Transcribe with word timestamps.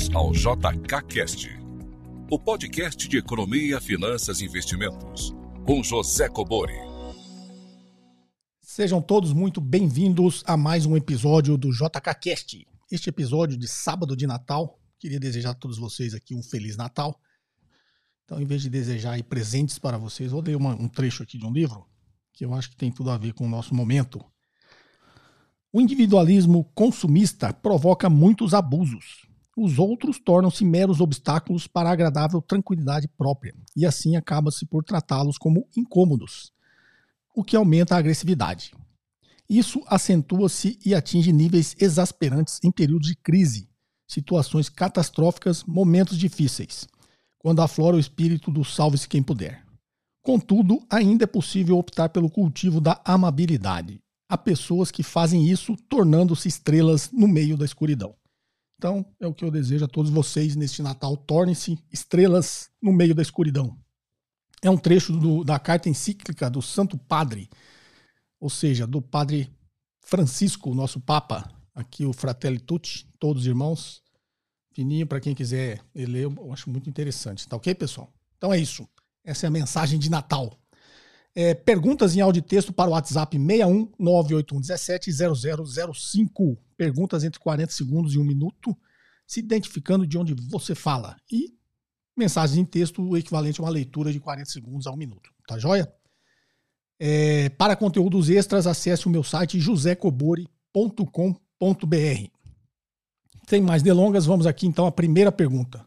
Bem-vindos 0.00 0.16
ao 0.16 0.32
JKCast, 0.32 1.50
o 2.30 2.38
podcast 2.38 3.06
de 3.06 3.18
economia, 3.18 3.78
finanças 3.82 4.40
e 4.40 4.46
investimentos, 4.46 5.34
com 5.66 5.82
José 5.82 6.26
Cobori. 6.26 6.78
Sejam 8.62 9.02
todos 9.02 9.34
muito 9.34 9.60
bem-vindos 9.60 10.42
a 10.46 10.56
mais 10.56 10.86
um 10.86 10.96
episódio 10.96 11.58
do 11.58 11.70
JKCast. 11.70 12.66
Este 12.90 13.10
episódio 13.10 13.58
de 13.58 13.68
sábado 13.68 14.16
de 14.16 14.26
Natal. 14.26 14.80
Queria 14.98 15.20
desejar 15.20 15.50
a 15.50 15.54
todos 15.54 15.76
vocês 15.76 16.14
aqui 16.14 16.34
um 16.34 16.42
Feliz 16.42 16.78
Natal. 16.78 17.20
Então, 18.24 18.40
em 18.40 18.46
vez 18.46 18.62
de 18.62 18.70
desejar 18.70 19.22
presentes 19.24 19.78
para 19.78 19.98
vocês, 19.98 20.30
vou 20.30 20.40
ler 20.40 20.56
uma, 20.56 20.74
um 20.74 20.88
trecho 20.88 21.22
aqui 21.22 21.36
de 21.36 21.44
um 21.44 21.52
livro 21.52 21.86
que 22.32 22.44
eu 22.44 22.54
acho 22.54 22.70
que 22.70 22.76
tem 22.76 22.90
tudo 22.90 23.10
a 23.10 23.18
ver 23.18 23.34
com 23.34 23.44
o 23.44 23.50
nosso 23.50 23.74
momento. 23.74 24.24
O 25.70 25.78
individualismo 25.80 26.64
consumista 26.74 27.52
provoca 27.52 28.08
muitos 28.08 28.54
abusos. 28.54 29.29
Os 29.62 29.78
outros 29.78 30.18
tornam-se 30.18 30.64
meros 30.64 31.02
obstáculos 31.02 31.66
para 31.66 31.90
a 31.90 31.92
agradável 31.92 32.40
tranquilidade 32.40 33.06
própria, 33.06 33.54
e 33.76 33.84
assim 33.84 34.16
acaba-se 34.16 34.64
por 34.64 34.82
tratá-los 34.82 35.36
como 35.36 35.68
incômodos, 35.76 36.50
o 37.36 37.44
que 37.44 37.54
aumenta 37.54 37.94
a 37.94 37.98
agressividade. 37.98 38.72
Isso 39.46 39.82
acentua-se 39.86 40.78
e 40.82 40.94
atinge 40.94 41.30
níveis 41.30 41.76
exasperantes 41.78 42.58
em 42.64 42.72
períodos 42.72 43.08
de 43.08 43.16
crise, 43.16 43.68
situações 44.08 44.70
catastróficas, 44.70 45.62
momentos 45.64 46.16
difíceis, 46.16 46.88
quando 47.38 47.60
aflora 47.60 47.98
o 47.98 48.00
espírito 48.00 48.50
do 48.50 48.64
salve-se 48.64 49.06
quem 49.06 49.22
puder. 49.22 49.62
Contudo, 50.22 50.80
ainda 50.88 51.24
é 51.24 51.26
possível 51.26 51.76
optar 51.76 52.08
pelo 52.08 52.30
cultivo 52.30 52.80
da 52.80 52.98
amabilidade, 53.04 54.00
a 54.26 54.38
pessoas 54.38 54.90
que 54.90 55.02
fazem 55.02 55.46
isso 55.46 55.76
tornando-se 55.86 56.48
estrelas 56.48 57.10
no 57.12 57.28
meio 57.28 57.58
da 57.58 57.66
escuridão. 57.66 58.14
Então, 58.80 59.04
é 59.20 59.26
o 59.26 59.34
que 59.34 59.44
eu 59.44 59.50
desejo 59.50 59.84
a 59.84 59.88
todos 59.88 60.10
vocês 60.10 60.56
neste 60.56 60.80
Natal. 60.80 61.14
Tornem-se 61.14 61.78
estrelas 61.92 62.70
no 62.80 62.94
meio 62.94 63.14
da 63.14 63.20
escuridão. 63.20 63.78
É 64.62 64.70
um 64.70 64.78
trecho 64.78 65.12
do, 65.12 65.44
da 65.44 65.58
carta 65.58 65.90
encíclica 65.90 66.48
do 66.48 66.62
Santo 66.62 66.96
Padre, 66.96 67.50
ou 68.40 68.48
seja, 68.48 68.86
do 68.86 69.02
Padre 69.02 69.54
Francisco, 70.02 70.74
nosso 70.74 70.98
Papa, 70.98 71.52
aqui 71.74 72.06
o 72.06 72.12
Fratelli 72.14 72.58
Tutti, 72.58 73.06
todos 73.18 73.42
os 73.42 73.46
irmãos. 73.46 74.02
Fininho 74.72 75.06
para 75.06 75.20
quem 75.20 75.34
quiser 75.34 75.84
ler, 75.94 76.22
eu 76.22 76.50
acho 76.50 76.70
muito 76.70 76.88
interessante. 76.88 77.46
Tá 77.46 77.56
ok, 77.56 77.74
pessoal? 77.74 78.10
Então 78.38 78.50
é 78.50 78.58
isso. 78.58 78.88
Essa 79.22 79.44
é 79.44 79.48
a 79.48 79.50
mensagem 79.50 79.98
de 79.98 80.08
Natal. 80.08 80.58
É, 81.34 81.54
perguntas 81.54 82.16
em 82.16 82.20
áudio 82.20 82.40
e 82.40 82.42
texto 82.42 82.72
para 82.72 82.90
o 82.90 82.92
WhatsApp 82.92 83.36
61 83.36 83.92
98117 83.98 85.92
0005. 85.92 86.58
Perguntas 86.76 87.24
entre 87.24 87.38
40 87.38 87.72
segundos 87.72 88.14
e 88.14 88.18
1 88.18 88.24
minuto, 88.24 88.76
se 89.26 89.40
identificando 89.40 90.06
de 90.06 90.18
onde 90.18 90.34
você 90.34 90.74
fala. 90.74 91.16
E 91.30 91.54
mensagens 92.16 92.58
em 92.58 92.64
texto, 92.64 93.16
equivalente 93.16 93.60
a 93.60 93.64
uma 93.64 93.70
leitura 93.70 94.12
de 94.12 94.18
40 94.18 94.50
segundos 94.50 94.86
a 94.86 94.92
1 94.92 94.96
minuto. 94.96 95.30
Tá 95.46 95.58
joia? 95.58 95.92
É, 96.98 97.48
para 97.50 97.76
conteúdos 97.76 98.28
extras, 98.28 98.66
acesse 98.66 99.06
o 99.06 99.10
meu 99.10 99.22
site 99.22 99.58
josecobori.com.br. 99.58 102.30
Sem 103.48 103.62
mais 103.62 103.82
delongas, 103.82 104.26
vamos 104.26 104.46
aqui 104.46 104.66
então 104.66 104.86
à 104.86 104.92
primeira 104.92 105.32
pergunta. 105.32 105.86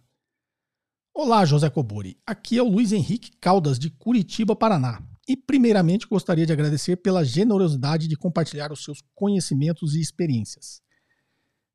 Olá, 1.14 1.46
José 1.46 1.70
Cobori. 1.70 2.18
Aqui 2.26 2.58
é 2.58 2.64
o 2.64 2.68
Luiz 2.68 2.92
Henrique 2.92 3.32
Caldas, 3.40 3.78
de 3.78 3.92
Curitiba, 3.92 4.56
Paraná. 4.56 5.00
E, 5.28 5.38
primeiramente, 5.38 6.08
gostaria 6.08 6.46
de 6.46 6.52
agradecer 6.52 6.98
pela 6.98 7.24
generosidade 7.24 8.08
de 8.08 8.18
compartilhar 8.18 8.72
os 8.72 8.84
seus 8.84 9.02
conhecimentos 9.16 9.96
e 9.96 10.02
experiências. 10.02 10.82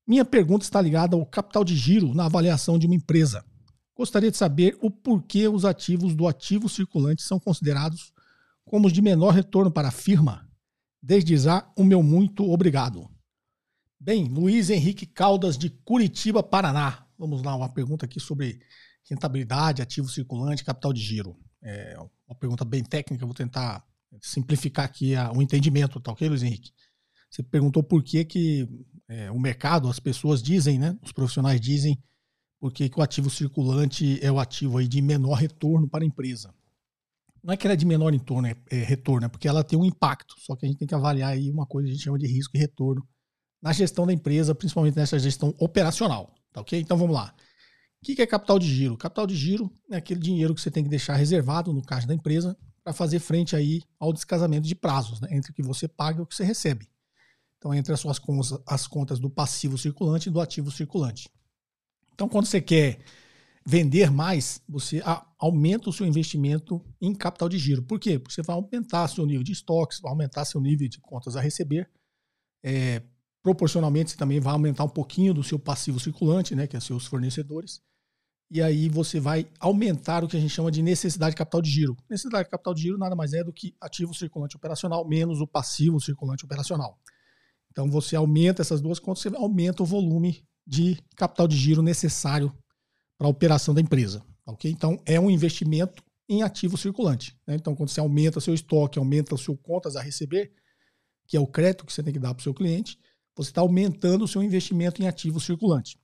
Minha 0.06 0.24
pergunta 0.24 0.64
está 0.64 0.80
ligada 0.80 1.16
ao 1.16 1.26
capital 1.26 1.64
de 1.64 1.76
giro 1.76 2.14
na 2.14 2.26
avaliação 2.26 2.78
de 2.78 2.86
uma 2.86 2.94
empresa. 2.94 3.44
Gostaria 3.94 4.30
de 4.30 4.36
saber 4.36 4.76
o 4.80 4.90
porquê 4.90 5.48
os 5.48 5.64
ativos 5.64 6.14
do 6.14 6.26
ativo 6.26 6.68
circulante 6.68 7.22
são 7.22 7.40
considerados 7.40 8.12
como 8.64 8.86
os 8.86 8.92
de 8.92 9.02
menor 9.02 9.30
retorno 9.34 9.70
para 9.70 9.88
a 9.88 9.92
firma. 9.92 10.48
Desde 11.02 11.36
já, 11.36 11.70
o 11.76 11.82
meu 11.82 12.02
muito 12.02 12.48
obrigado. 12.50 13.08
Bem, 13.98 14.24
Luiz 14.28 14.70
Henrique 14.70 15.06
Caldas, 15.06 15.58
de 15.58 15.70
Curitiba, 15.70 16.42
Paraná. 16.42 17.06
Vamos 17.18 17.42
lá, 17.42 17.56
uma 17.56 17.68
pergunta 17.68 18.06
aqui 18.06 18.20
sobre 18.20 18.60
rentabilidade, 19.08 19.82
ativo 19.82 20.08
circulante, 20.08 20.64
capital 20.64 20.92
de 20.92 21.00
giro. 21.00 21.36
É 21.62 21.98
uma 22.28 22.36
pergunta 22.38 22.64
bem 22.64 22.82
técnica, 22.84 23.26
vou 23.26 23.34
tentar 23.34 23.84
simplificar 24.20 24.84
aqui 24.84 25.14
a, 25.14 25.32
o 25.32 25.42
entendimento, 25.42 26.00
tá 26.00 26.12
ok, 26.12 26.28
Luiz 26.28 26.42
Henrique? 26.42 26.72
Você 27.30 27.42
perguntou 27.42 27.82
por 27.82 28.02
que, 28.02 28.24
que 28.24 28.68
é, 29.08 29.30
o 29.30 29.38
mercado, 29.38 29.88
as 29.88 30.00
pessoas 30.00 30.42
dizem, 30.42 30.78
né? 30.78 30.96
Os 31.02 31.12
profissionais 31.12 31.60
dizem 31.60 32.02
por 32.60 32.72
que, 32.72 32.88
que 32.88 32.98
o 32.98 33.02
ativo 33.02 33.30
circulante 33.30 34.18
é 34.24 34.30
o 34.30 34.38
ativo 34.38 34.78
aí 34.78 34.88
de 34.88 35.00
menor 35.00 35.34
retorno 35.34 35.88
para 35.88 36.04
a 36.04 36.06
empresa. 36.06 36.54
Não 37.42 37.54
é 37.54 37.56
que 37.56 37.66
ela 37.66 37.74
é 37.74 37.76
de 37.76 37.86
menor 37.86 38.12
retorno, 38.12 38.48
é, 38.48 38.56
é 38.70 38.82
retorno, 38.82 39.26
é 39.26 39.28
porque 39.28 39.46
ela 39.46 39.62
tem 39.62 39.78
um 39.78 39.84
impacto. 39.84 40.34
Só 40.38 40.56
que 40.56 40.66
a 40.66 40.68
gente 40.68 40.78
tem 40.78 40.88
que 40.88 40.94
avaliar 40.94 41.32
aí 41.32 41.50
uma 41.50 41.66
coisa 41.66 41.86
que 41.86 41.92
a 41.92 41.94
gente 41.94 42.04
chama 42.04 42.18
de 42.18 42.26
risco 42.26 42.56
e 42.56 42.60
retorno 42.60 43.06
na 43.62 43.72
gestão 43.72 44.06
da 44.06 44.12
empresa, 44.12 44.54
principalmente 44.54 44.96
nessa 44.96 45.18
gestão 45.18 45.54
operacional. 45.58 46.34
Tá 46.52 46.60
ok? 46.60 46.80
Então 46.80 46.96
vamos 46.96 47.14
lá. 47.14 47.34
O 48.02 48.06
que 48.06 48.22
é 48.22 48.26
capital 48.26 48.58
de 48.58 48.66
giro? 48.66 48.96
Capital 48.96 49.26
de 49.26 49.34
giro 49.34 49.72
é 49.90 49.96
aquele 49.96 50.20
dinheiro 50.20 50.54
que 50.54 50.60
você 50.60 50.70
tem 50.70 50.84
que 50.84 50.90
deixar 50.90 51.14
reservado 51.16 51.72
no 51.72 51.82
caixa 51.82 52.06
da 52.06 52.14
empresa 52.14 52.56
para 52.82 52.92
fazer 52.92 53.18
frente 53.18 53.56
aí 53.56 53.82
ao 53.98 54.12
descasamento 54.12 54.66
de 54.66 54.74
prazos, 54.74 55.20
né, 55.20 55.28
entre 55.32 55.50
o 55.50 55.54
que 55.54 55.62
você 55.62 55.88
paga 55.88 56.20
e 56.20 56.22
o 56.22 56.26
que 56.26 56.34
você 56.34 56.44
recebe. 56.44 56.88
Então, 57.58 57.74
entre 57.74 57.92
as 57.92 58.00
suas 58.00 58.18
contas, 58.18 58.56
as 58.66 58.86
contas 58.86 59.18
do 59.18 59.28
passivo 59.28 59.76
circulante 59.76 60.28
e 60.28 60.32
do 60.32 60.40
ativo 60.40 60.70
circulante. 60.70 61.28
Então, 62.14 62.28
quando 62.28 62.46
você 62.46 62.60
quer 62.60 63.00
vender 63.66 64.10
mais, 64.10 64.62
você 64.68 65.02
aumenta 65.38 65.90
o 65.90 65.92
seu 65.92 66.06
investimento 66.06 66.82
em 67.00 67.12
capital 67.14 67.48
de 67.48 67.58
giro. 67.58 67.82
Por 67.82 67.98
quê? 67.98 68.18
Porque 68.18 68.34
você 68.34 68.42
vai 68.42 68.56
aumentar 68.56 69.08
seu 69.08 69.26
nível 69.26 69.42
de 69.42 69.52
estoques, 69.52 70.00
vai 70.00 70.10
aumentar 70.10 70.44
seu 70.44 70.60
nível 70.60 70.88
de 70.88 71.00
contas 71.00 71.36
a 71.36 71.40
receber. 71.40 71.90
É, 72.62 73.02
proporcionalmente, 73.48 74.10
você 74.10 74.16
também 74.16 74.40
vai 74.40 74.52
aumentar 74.52 74.84
um 74.84 74.88
pouquinho 74.88 75.34
do 75.34 75.42
seu 75.42 75.58
passivo 75.58 75.98
circulante, 75.98 76.54
né, 76.54 76.66
que 76.66 76.76
é 76.76 76.80
seus 76.80 77.06
fornecedores 77.06 77.80
e 78.50 78.62
aí 78.62 78.88
você 78.88 79.20
vai 79.20 79.46
aumentar 79.60 80.24
o 80.24 80.28
que 80.28 80.36
a 80.36 80.40
gente 80.40 80.52
chama 80.52 80.70
de 80.70 80.82
necessidade 80.82 81.32
de 81.32 81.36
capital 81.36 81.60
de 81.60 81.70
giro. 81.70 81.96
Necessidade 82.08 82.44
de 82.44 82.50
capital 82.50 82.72
de 82.72 82.80
giro 82.80 82.96
nada 82.96 83.14
mais 83.14 83.34
é 83.34 83.44
do 83.44 83.52
que 83.52 83.74
ativo 83.80 84.14
circulante 84.14 84.56
operacional 84.56 85.06
menos 85.06 85.40
o 85.40 85.46
passivo 85.46 86.00
circulante 86.00 86.44
operacional. 86.46 86.98
Então 87.70 87.90
você 87.90 88.16
aumenta 88.16 88.62
essas 88.62 88.80
duas 88.80 88.98
contas, 88.98 89.22
você 89.22 89.36
aumenta 89.36 89.82
o 89.82 89.86
volume 89.86 90.42
de 90.66 90.98
capital 91.14 91.46
de 91.46 91.56
giro 91.56 91.82
necessário 91.82 92.50
para 93.18 93.26
a 93.26 93.30
operação 93.30 93.74
da 93.74 93.80
empresa. 93.80 94.24
Ok? 94.46 94.70
Então 94.70 94.98
é 95.04 95.20
um 95.20 95.30
investimento 95.30 96.02
em 96.26 96.42
ativo 96.42 96.78
circulante. 96.78 97.38
Né? 97.46 97.54
Então 97.54 97.74
quando 97.74 97.90
você 97.90 98.00
aumenta 98.00 98.40
seu 98.40 98.54
estoque, 98.54 98.98
aumenta 98.98 99.34
o 99.34 99.38
seu 99.38 99.56
contas 99.58 99.94
a 99.94 100.00
receber, 100.00 100.52
que 101.26 101.36
é 101.36 101.40
o 101.40 101.46
crédito 101.46 101.84
que 101.84 101.92
você 101.92 102.02
tem 102.02 102.14
que 102.14 102.18
dar 102.18 102.32
para 102.32 102.40
o 102.40 102.42
seu 102.42 102.54
cliente, 102.54 102.98
você 103.38 103.50
está 103.50 103.60
aumentando 103.60 104.24
o 104.24 104.28
seu 104.28 104.42
investimento 104.42 105.00
em 105.00 105.06
ativo 105.06 105.38
circulante. 105.38 105.96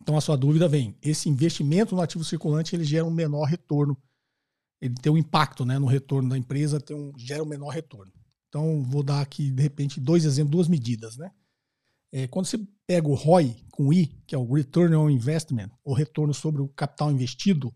Então 0.00 0.16
a 0.16 0.20
sua 0.20 0.36
dúvida 0.36 0.66
vem: 0.66 0.96
esse 1.02 1.28
investimento 1.28 1.94
no 1.94 2.00
ativo 2.00 2.24
circulante 2.24 2.74
ele 2.74 2.84
gera 2.84 3.04
um 3.04 3.10
menor 3.10 3.44
retorno, 3.44 3.96
ele 4.80 4.94
tem 4.94 5.12
um 5.12 5.18
impacto 5.18 5.64
né, 5.64 5.78
no 5.78 5.86
retorno 5.86 6.28
da 6.30 6.38
empresa, 6.38 6.80
tem 6.80 6.96
um, 6.96 7.12
gera 7.18 7.42
um 7.42 7.46
menor 7.46 7.68
retorno. 7.68 8.10
Então 8.48 8.82
vou 8.82 9.02
dar 9.02 9.20
aqui 9.20 9.50
de 9.50 9.62
repente 9.62 10.00
dois 10.00 10.24
exemplos, 10.24 10.52
duas 10.52 10.68
medidas, 10.68 11.16
né? 11.16 11.30
É, 12.10 12.26
quando 12.28 12.46
você 12.46 12.58
pega 12.86 13.08
o 13.08 13.14
ROI 13.14 13.56
com 13.70 13.92
I, 13.92 14.06
que 14.26 14.34
é 14.34 14.38
o 14.38 14.50
Return 14.50 14.94
on 14.94 15.10
Investment, 15.10 15.70
o 15.84 15.92
retorno 15.92 16.32
sobre 16.32 16.62
o 16.62 16.68
capital 16.68 17.10
investido, 17.10 17.74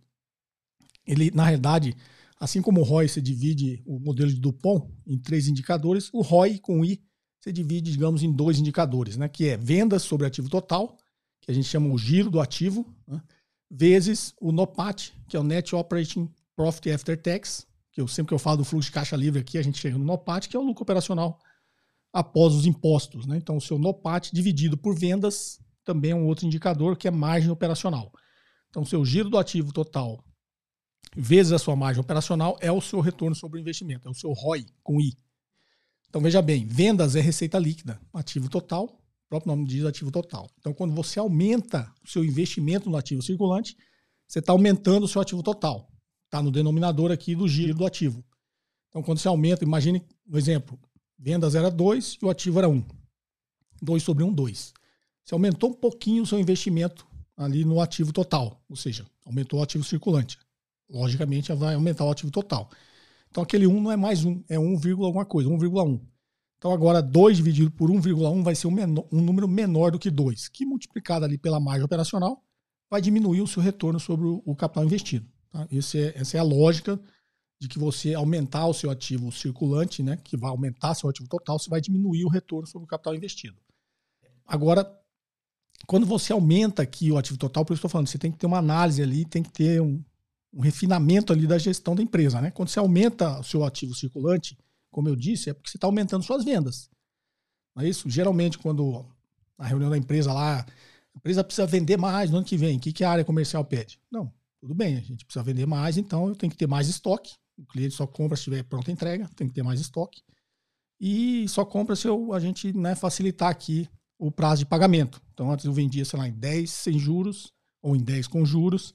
ele 1.04 1.30
na 1.32 1.44
realidade, 1.44 1.96
assim 2.38 2.62
como 2.62 2.80
o 2.80 2.84
ROI 2.84 3.08
você 3.08 3.20
divide 3.20 3.82
o 3.84 3.98
modelo 3.98 4.30
de 4.30 4.40
Dupont 4.40 4.88
em 5.06 5.18
três 5.18 5.48
indicadores, 5.48 6.08
o 6.12 6.22
ROI 6.22 6.58
com 6.58 6.84
I 6.84 7.02
você 7.48 7.52
divide, 7.52 7.90
digamos, 7.90 8.22
em 8.22 8.30
dois 8.30 8.58
indicadores, 8.58 9.16
né? 9.16 9.28
Que 9.28 9.48
é 9.48 9.56
vendas 9.56 10.02
sobre 10.02 10.26
ativo 10.26 10.48
total 10.48 10.96
que 11.40 11.50
a 11.50 11.54
gente 11.54 11.66
chama 11.66 11.88
o 11.88 11.96
giro 11.96 12.30
do 12.30 12.40
ativo, 12.40 12.84
né, 13.06 13.22
vezes 13.70 14.34
o 14.38 14.52
NOPAT, 14.52 15.14
que 15.26 15.34
é 15.34 15.40
o 15.40 15.42
Net 15.42 15.74
Operating 15.74 16.30
Profit 16.54 16.90
After 16.90 17.20
Tax, 17.20 17.66
que 17.90 18.00
eu 18.02 18.06
sempre 18.06 18.28
que 18.28 18.34
eu 18.34 18.38
falo 18.38 18.58
do 18.58 18.64
fluxo 18.64 18.88
de 18.88 18.92
caixa 18.92 19.16
livre 19.16 19.40
aqui, 19.40 19.56
a 19.56 19.62
gente 19.62 19.78
chega 19.78 19.96
no 19.96 20.04
NOPAT, 20.04 20.46
que 20.46 20.56
é 20.56 20.60
o 20.60 20.62
lucro 20.62 20.82
operacional 20.82 21.38
após 22.12 22.52
os 22.54 22.66
impostos. 22.66 23.24
Né? 23.24 23.38
Então, 23.38 23.56
o 23.56 23.60
seu 23.62 23.78
NOPAT 23.78 24.30
dividido 24.30 24.76
por 24.76 24.94
vendas 24.94 25.58
também 25.84 26.10
é 26.10 26.14
um 26.14 26.26
outro 26.26 26.44
indicador, 26.44 26.96
que 26.96 27.08
é 27.08 27.10
margem 27.10 27.50
operacional. 27.50 28.12
Então, 28.68 28.82
o 28.82 28.86
seu 28.86 29.02
giro 29.04 29.30
do 29.30 29.38
ativo 29.38 29.72
total 29.72 30.22
vezes 31.16 31.52
a 31.52 31.58
sua 31.58 31.74
margem 31.74 32.00
operacional 32.00 32.58
é 32.60 32.70
o 32.70 32.82
seu 32.82 33.00
retorno 33.00 33.34
sobre 33.34 33.58
o 33.58 33.62
investimento, 33.62 34.06
é 34.06 34.10
o 34.10 34.14
seu 34.14 34.32
ROI 34.32 34.66
com 34.82 35.00
I. 35.00 35.16
Então, 36.08 36.20
veja 36.20 36.40
bem, 36.40 36.66
vendas 36.66 37.16
é 37.16 37.20
receita 37.20 37.58
líquida, 37.58 38.00
ativo 38.14 38.48
total, 38.48 38.84
o 38.84 39.28
próprio 39.28 39.54
nome 39.54 39.66
diz 39.66 39.84
ativo 39.84 40.10
total. 40.10 40.48
Então, 40.58 40.72
quando 40.72 40.94
você 40.94 41.18
aumenta 41.18 41.92
o 42.02 42.08
seu 42.08 42.24
investimento 42.24 42.88
no 42.88 42.96
ativo 42.96 43.20
circulante, 43.20 43.76
você 44.26 44.38
está 44.38 44.52
aumentando 44.52 45.04
o 45.04 45.08
seu 45.08 45.20
ativo 45.20 45.42
total. 45.42 45.90
Está 46.24 46.42
no 46.42 46.50
denominador 46.50 47.10
aqui 47.10 47.34
do 47.34 47.46
giro 47.46 47.74
do 47.74 47.84
ativo. 47.84 48.24
Então, 48.88 49.02
quando 49.02 49.18
você 49.18 49.28
aumenta, 49.28 49.64
imagine, 49.64 50.02
um 50.26 50.38
exemplo, 50.38 50.78
vendas 51.18 51.54
era 51.54 51.70
2 51.70 52.18
e 52.22 52.24
o 52.24 52.30
ativo 52.30 52.58
era 52.58 52.68
1. 52.68 52.72
Um. 52.72 52.84
2 53.82 54.02
sobre 54.02 54.24
1, 54.24 54.28
um, 54.28 54.32
2. 54.32 54.72
Você 55.24 55.34
aumentou 55.34 55.70
um 55.70 55.74
pouquinho 55.74 56.22
o 56.22 56.26
seu 56.26 56.38
investimento 56.38 57.06
ali 57.36 57.64
no 57.64 57.80
ativo 57.80 58.12
total, 58.12 58.62
ou 58.68 58.76
seja, 58.76 59.06
aumentou 59.24 59.60
o 59.60 59.62
ativo 59.62 59.84
circulante. 59.84 60.38
Logicamente, 60.88 61.52
vai 61.52 61.74
aumentar 61.74 62.04
o 62.04 62.10
ativo 62.10 62.30
total. 62.30 62.70
Então, 63.30 63.42
aquele 63.42 63.66
1 63.66 63.80
não 63.80 63.92
é 63.92 63.96
mais 63.96 64.24
1, 64.24 64.44
é 64.48 64.58
1, 64.58 65.04
alguma 65.04 65.24
coisa, 65.24 65.48
1,1. 65.48 66.00
Então, 66.58 66.72
agora, 66.72 67.00
2 67.00 67.36
dividido 67.36 67.70
por 67.70 67.90
1,1 67.90 68.42
vai 68.42 68.54
ser 68.54 68.66
um, 68.66 68.70
menor, 68.70 69.06
um 69.12 69.20
número 69.20 69.46
menor 69.46 69.92
do 69.92 69.98
que 69.98 70.10
2, 70.10 70.48
que 70.48 70.66
multiplicado 70.66 71.24
ali 71.24 71.38
pela 71.38 71.60
margem 71.60 71.84
operacional 71.84 72.42
vai 72.90 73.00
diminuir 73.00 73.40
o 73.42 73.46
seu 73.46 73.62
retorno 73.62 74.00
sobre 74.00 74.26
o, 74.26 74.56
capital 74.56 74.84
investido. 74.84 75.26
Tá? 75.50 75.68
É, 75.70 76.20
essa 76.20 76.36
é 76.36 76.40
a 76.40 76.42
lógica 76.42 76.98
de 77.60 77.68
que 77.68 77.78
você 77.78 78.14
aumentar 78.14 78.66
o 78.66 78.74
seu 78.74 78.90
ativo 78.90 79.30
circulante, 79.32 80.02
né, 80.02 80.16
que 80.16 80.36
vai 80.36 80.50
aumentar 80.50 80.94
seu 80.94 81.08
ativo 81.08 81.28
total, 81.28 81.58
você 81.58 81.68
vai 81.68 81.80
diminuir 81.80 82.24
o 82.24 82.28
retorno 82.28 82.66
sobre 82.66 82.84
o 82.84 82.88
capital 82.88 83.14
investido. 83.14 83.58
Agora, 84.46 84.90
quando 85.86 86.06
você 86.06 86.32
aumenta 86.32 86.82
aqui 86.82 87.10
o 87.10 87.18
ativo 87.18 87.38
total, 87.38 87.64
por 87.64 87.72
isso 87.72 87.78
estou 87.78 87.90
falando, 87.90 88.06
você 88.06 88.18
tem 88.18 88.30
que 88.30 88.38
ter 88.38 88.46
uma 88.46 88.58
análise 88.58 89.02
ali, 89.02 89.24
tem 89.24 89.42
que 89.42 89.50
ter 89.50 89.82
um, 89.82 90.02
um 90.52 90.60
refinamento 90.60 91.32
ali 91.32 91.46
da 91.46 91.58
gestão 91.58 91.94
da 91.94 92.02
empresa. 92.02 92.40
Né? 92.40 92.50
Quando 92.50 92.68
você 92.68 92.78
aumenta 92.78 93.38
o 93.38 93.44
seu 93.44 93.64
ativo 93.64 93.94
circulante, 93.94 94.56
como 94.90 95.08
eu 95.08 95.16
disse, 95.16 95.50
é 95.50 95.54
porque 95.54 95.70
você 95.70 95.76
está 95.76 95.86
aumentando 95.86 96.24
suas 96.24 96.44
vendas. 96.44 96.90
Não 97.74 97.82
é 97.82 97.88
isso? 97.88 98.08
Geralmente, 98.08 98.58
quando 98.58 99.06
na 99.58 99.66
reunião 99.66 99.90
da 99.90 99.98
empresa 99.98 100.32
lá, 100.32 100.60
a 100.60 101.18
empresa 101.18 101.44
precisa 101.44 101.66
vender 101.66 101.96
mais 101.96 102.30
no 102.30 102.38
ano 102.38 102.46
que 102.46 102.56
vem, 102.56 102.76
o 102.76 102.80
que, 102.80 102.92
que 102.92 103.04
a 103.04 103.10
área 103.10 103.24
comercial 103.24 103.64
pede? 103.64 104.00
Não, 104.10 104.32
tudo 104.60 104.74
bem, 104.74 104.96
a 104.96 105.00
gente 105.00 105.24
precisa 105.24 105.42
vender 105.42 105.66
mais, 105.66 105.96
então 105.96 106.28
eu 106.28 106.34
tenho 106.34 106.50
que 106.50 106.56
ter 106.56 106.66
mais 106.66 106.88
estoque. 106.88 107.34
O 107.56 107.66
cliente 107.66 107.94
só 107.94 108.06
compra 108.06 108.36
se 108.36 108.44
tiver 108.44 108.62
pronta 108.62 108.90
entrega, 108.90 109.28
tem 109.34 109.48
que 109.48 109.54
ter 109.54 109.62
mais 109.62 109.80
estoque. 109.80 110.22
E 111.00 111.46
só 111.48 111.64
compra 111.64 111.94
se 111.94 112.08
eu, 112.08 112.32
a 112.32 112.40
gente 112.40 112.72
né, 112.72 112.94
facilitar 112.94 113.50
aqui 113.50 113.88
o 114.18 114.30
prazo 114.30 114.60
de 114.60 114.66
pagamento. 114.66 115.20
Então, 115.32 115.50
antes 115.50 115.64
eu 115.64 115.72
vendia, 115.72 116.04
sei 116.04 116.18
lá, 116.18 116.28
em 116.28 116.32
10 116.32 116.70
sem 116.70 116.98
juros 116.98 117.52
ou 117.80 117.94
em 117.94 118.00
10 118.00 118.26
com 118.26 118.44
juros. 118.44 118.94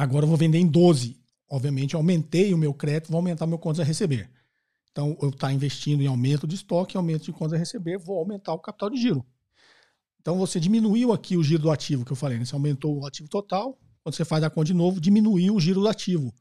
Agora 0.00 0.24
eu 0.24 0.28
vou 0.28 0.36
vender 0.38 0.56
em 0.56 0.66
12. 0.66 1.14
Obviamente, 1.46 1.94
aumentei 1.94 2.54
o 2.54 2.58
meu 2.58 2.72
crédito, 2.72 3.10
vou 3.10 3.18
aumentar 3.18 3.46
meu 3.46 3.58
contas 3.58 3.80
a 3.80 3.84
receber. 3.84 4.30
Então, 4.90 5.10
eu 5.20 5.28
estou 5.28 5.32
tá 5.32 5.52
investindo 5.52 6.02
em 6.02 6.06
aumento 6.06 6.46
de 6.46 6.54
estoque, 6.54 6.96
aumento 6.96 7.24
de 7.24 7.32
contas 7.32 7.52
a 7.52 7.58
receber, 7.58 7.98
vou 7.98 8.18
aumentar 8.18 8.54
o 8.54 8.58
capital 8.58 8.88
de 8.88 8.98
giro. 8.98 9.22
Então, 10.18 10.38
você 10.38 10.58
diminuiu 10.58 11.12
aqui 11.12 11.36
o 11.36 11.42
giro 11.42 11.64
do 11.64 11.70
ativo 11.70 12.02
que 12.02 12.12
eu 12.12 12.16
falei. 12.16 12.38
Né? 12.38 12.46
Você 12.46 12.54
aumentou 12.54 12.98
o 12.98 13.06
ativo 13.06 13.28
total. 13.28 13.78
Quando 14.02 14.14
você 14.14 14.24
faz 14.24 14.42
a 14.42 14.48
conta 14.48 14.68
de 14.68 14.74
novo, 14.74 14.98
diminuiu 14.98 15.54
o 15.54 15.60
giro 15.60 15.80
do 15.80 15.88
ativo. 15.88 16.32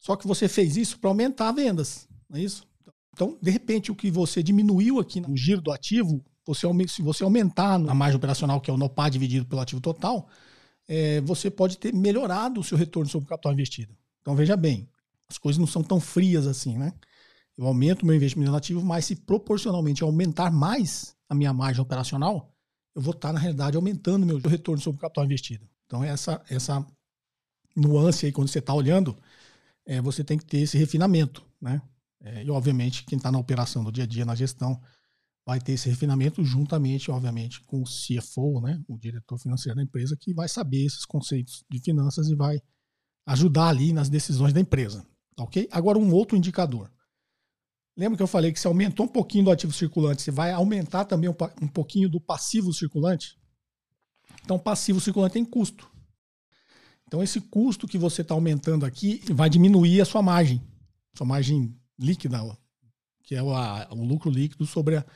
Só 0.00 0.16
que 0.16 0.26
você 0.26 0.48
fez 0.48 0.76
isso 0.76 0.98
para 0.98 1.08
aumentar 1.08 1.52
vendas. 1.52 2.08
Não 2.28 2.36
é 2.36 2.42
isso? 2.42 2.66
Então, 3.12 3.38
de 3.40 3.50
repente, 3.52 3.92
o 3.92 3.94
que 3.94 4.10
você 4.10 4.42
diminuiu 4.42 4.98
aqui 4.98 5.20
no 5.20 5.36
giro 5.36 5.60
do 5.60 5.70
ativo, 5.70 6.20
você, 6.44 6.66
se 6.88 7.00
você 7.00 7.22
aumentar 7.22 7.74
a 7.74 7.94
margem 7.94 8.16
operacional, 8.16 8.60
que 8.60 8.72
é 8.72 8.74
o 8.74 8.76
NOPA 8.76 9.08
dividido 9.08 9.46
pelo 9.46 9.60
ativo 9.60 9.80
total, 9.80 10.28
é, 10.88 11.20
você 11.20 11.50
pode 11.50 11.78
ter 11.78 11.94
melhorado 11.94 12.60
o 12.60 12.64
seu 12.64 12.76
retorno 12.76 13.08
sobre 13.08 13.26
o 13.26 13.28
capital 13.28 13.52
investido. 13.52 13.96
Então, 14.20 14.34
veja 14.34 14.56
bem, 14.56 14.88
as 15.28 15.38
coisas 15.38 15.58
não 15.58 15.66
são 15.66 15.82
tão 15.82 16.00
frias 16.00 16.46
assim, 16.46 16.76
né? 16.76 16.92
Eu 17.56 17.66
aumento 17.66 18.02
o 18.02 18.06
meu 18.06 18.14
investimento 18.14 18.50
no 18.50 18.56
ativo, 18.56 18.82
mas 18.82 19.04
se 19.04 19.14
proporcionalmente 19.14 20.02
aumentar 20.02 20.50
mais 20.50 21.16
a 21.28 21.34
minha 21.34 21.52
margem 21.52 21.80
operacional, 21.80 22.52
eu 22.94 23.02
vou 23.02 23.14
estar, 23.14 23.32
na 23.32 23.38
realidade, 23.38 23.76
aumentando 23.76 24.26
meu 24.26 24.38
retorno 24.38 24.80
sobre 24.80 24.98
o 24.98 25.00
capital 25.00 25.24
investido. 25.24 25.68
Então, 25.86 26.02
essa, 26.02 26.42
essa 26.48 26.84
nuance 27.76 28.26
aí, 28.26 28.32
quando 28.32 28.48
você 28.48 28.58
está 28.58 28.74
olhando, 28.74 29.16
é, 29.86 30.00
você 30.00 30.24
tem 30.24 30.38
que 30.38 30.44
ter 30.44 30.58
esse 30.58 30.78
refinamento, 30.78 31.44
né? 31.60 31.80
É, 32.20 32.42
e, 32.42 32.50
obviamente, 32.50 33.04
quem 33.04 33.16
está 33.16 33.30
na 33.30 33.38
operação 33.38 33.84
do 33.84 33.92
dia 33.92 34.04
a 34.04 34.06
dia, 34.06 34.24
na 34.24 34.34
gestão, 34.34 34.80
vai 35.46 35.60
ter 35.60 35.72
esse 35.72 35.88
refinamento 35.88 36.42
juntamente, 36.42 37.10
obviamente, 37.10 37.60
com 37.62 37.82
o 37.82 37.84
CFO, 37.84 38.60
né, 38.62 38.82
o 38.88 38.98
diretor 38.98 39.38
financeiro 39.38 39.76
da 39.76 39.82
empresa, 39.82 40.16
que 40.18 40.32
vai 40.32 40.48
saber 40.48 40.86
esses 40.86 41.04
conceitos 41.04 41.64
de 41.70 41.78
finanças 41.80 42.28
e 42.28 42.34
vai 42.34 42.58
ajudar 43.26 43.68
ali 43.68 43.92
nas 43.92 44.08
decisões 44.08 44.52
da 44.52 44.60
empresa. 44.60 45.06
Ok? 45.38 45.68
Agora, 45.70 45.98
um 45.98 46.12
outro 46.12 46.36
indicador. 46.36 46.90
Lembra 47.96 48.16
que 48.16 48.22
eu 48.22 48.28
falei 48.28 48.52
que 48.52 48.58
se 48.58 48.66
aumentou 48.66 49.06
um 49.06 49.08
pouquinho 49.08 49.44
do 49.44 49.50
ativo 49.50 49.72
circulante, 49.72 50.22
você 50.22 50.30
vai 50.30 50.50
aumentar 50.50 51.04
também 51.04 51.30
um 51.30 51.68
pouquinho 51.68 52.08
do 52.08 52.20
passivo 52.20 52.72
circulante? 52.72 53.38
Então, 54.42 54.58
passivo 54.58 55.00
circulante 55.00 55.34
tem 55.34 55.44
custo. 55.44 55.90
Então, 57.06 57.22
esse 57.22 57.40
custo 57.40 57.86
que 57.86 57.98
você 57.98 58.22
está 58.22 58.34
aumentando 58.34 58.84
aqui 58.84 59.22
vai 59.32 59.48
diminuir 59.48 60.00
a 60.00 60.04
sua 60.04 60.22
margem, 60.22 60.60
sua 61.16 61.26
margem 61.26 61.76
líquida, 61.98 62.40
que 63.22 63.34
é 63.34 63.42
o, 63.42 63.54
a, 63.54 63.88
o 63.92 64.04
lucro 64.04 64.30
líquido 64.30 64.66
sobre 64.66 64.96
a, 64.96 65.06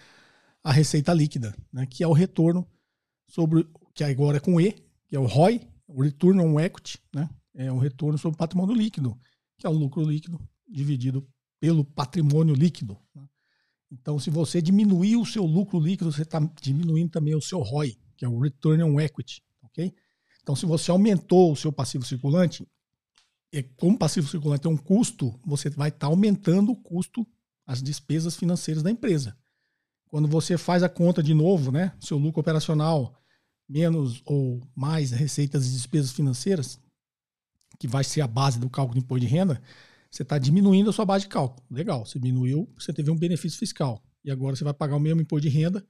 a 0.63 0.73
receita 0.73 1.13
líquida, 1.13 1.55
né, 1.73 1.87
que 1.87 2.03
é 2.03 2.07
o 2.07 2.13
retorno 2.13 2.67
sobre, 3.27 3.67
que 3.95 4.05
agora 4.05 4.39
é 4.39 4.41
com 4.41 4.61
E, 4.61 4.73
que 5.07 5.17
é 5.17 5.19
o 5.19 5.27
ROI, 5.27 5.61
o 5.87 6.03
Return 6.03 6.41
on 6.41 6.61
Equity, 6.61 6.99
né, 7.15 7.29
é 7.55 7.73
o 7.73 7.79
retorno 7.79 8.19
sobre 8.19 8.35
o 8.35 8.39
patrimônio 8.39 8.75
líquido, 8.75 9.19
que 9.57 9.67
é 9.67 9.71
o 9.71 9.73
lucro 9.73 10.03
líquido 10.03 10.41
dividido 10.69 11.27
pelo 11.61 11.85
patrimônio 11.85 12.55
líquido. 12.55 12.99
Né. 13.15 13.27
Então, 13.91 14.19
se 14.19 14.31
você 14.31 14.61
diminuir 14.61 15.17
o 15.17 15.25
seu 15.25 15.45
lucro 15.45 15.81
líquido, 15.81 16.13
você 16.13 16.23
está 16.23 16.39
diminuindo 16.61 17.11
também 17.11 17.35
o 17.35 17.41
seu 17.41 17.61
ROI, 17.61 17.97
que 18.17 18.25
é 18.25 18.29
o 18.29 18.39
Return 18.39 18.83
on 18.83 19.01
Equity, 19.01 19.43
ok? 19.63 19.93
Então, 20.43 20.55
se 20.55 20.67
você 20.67 20.91
aumentou 20.91 21.53
o 21.53 21.57
seu 21.57 21.73
passivo 21.73 22.05
circulante, 22.05 22.67
e 23.53 23.63
como 23.63 23.99
passivo 23.99 24.29
circulante 24.29 24.67
é 24.67 24.71
um 24.71 24.77
custo, 24.77 25.39
você 25.45 25.71
vai 25.71 25.89
estar 25.89 26.01
tá 26.01 26.07
aumentando 26.07 26.73
o 26.73 26.77
custo, 26.77 27.27
as 27.67 27.83
despesas 27.83 28.37
financeiras 28.37 28.83
da 28.83 28.91
empresa. 28.91 29.37
Quando 30.09 30.27
você 30.27 30.57
faz 30.57 30.83
a 30.83 30.89
conta 30.89 31.23
de 31.23 31.35
novo, 31.35 31.71
né, 31.71 31.93
seu 32.01 32.19
lucro 32.19 32.41
operacional 32.41 33.15
menos 33.69 34.23
ou 34.25 34.67
mais 34.75 35.11
receitas 35.11 35.67
e 35.67 35.73
despesas 35.73 36.13
financeiras, 36.13 36.81
que 37.79 37.87
vai 37.87 38.03
ser 38.03 38.23
a 38.23 38.27
base 38.27 38.59
do 38.59 38.71
cálculo 38.71 38.99
de 38.99 39.05
imposto 39.05 39.21
de 39.21 39.27
renda, 39.27 39.61
você 40.11 40.23
está 40.23 40.39
diminuindo 40.39 40.89
a 40.89 40.93
sua 40.93 41.05
base 41.05 41.25
de 41.25 41.29
cálculo. 41.29 41.63
Legal, 41.71 42.07
você 42.07 42.19
diminuiu, 42.19 42.69
você 42.79 42.93
teve 42.93 43.11
um 43.11 43.17
benefício 43.17 43.59
fiscal. 43.59 44.03
E 44.25 44.31
agora 44.31 44.57
você 44.57 44.65
vai 44.65 44.73
pagar 44.73 44.97
o 44.97 45.01
mesmo 45.01 45.21
imposto 45.21 45.43
de 45.43 45.55
renda. 45.55 45.87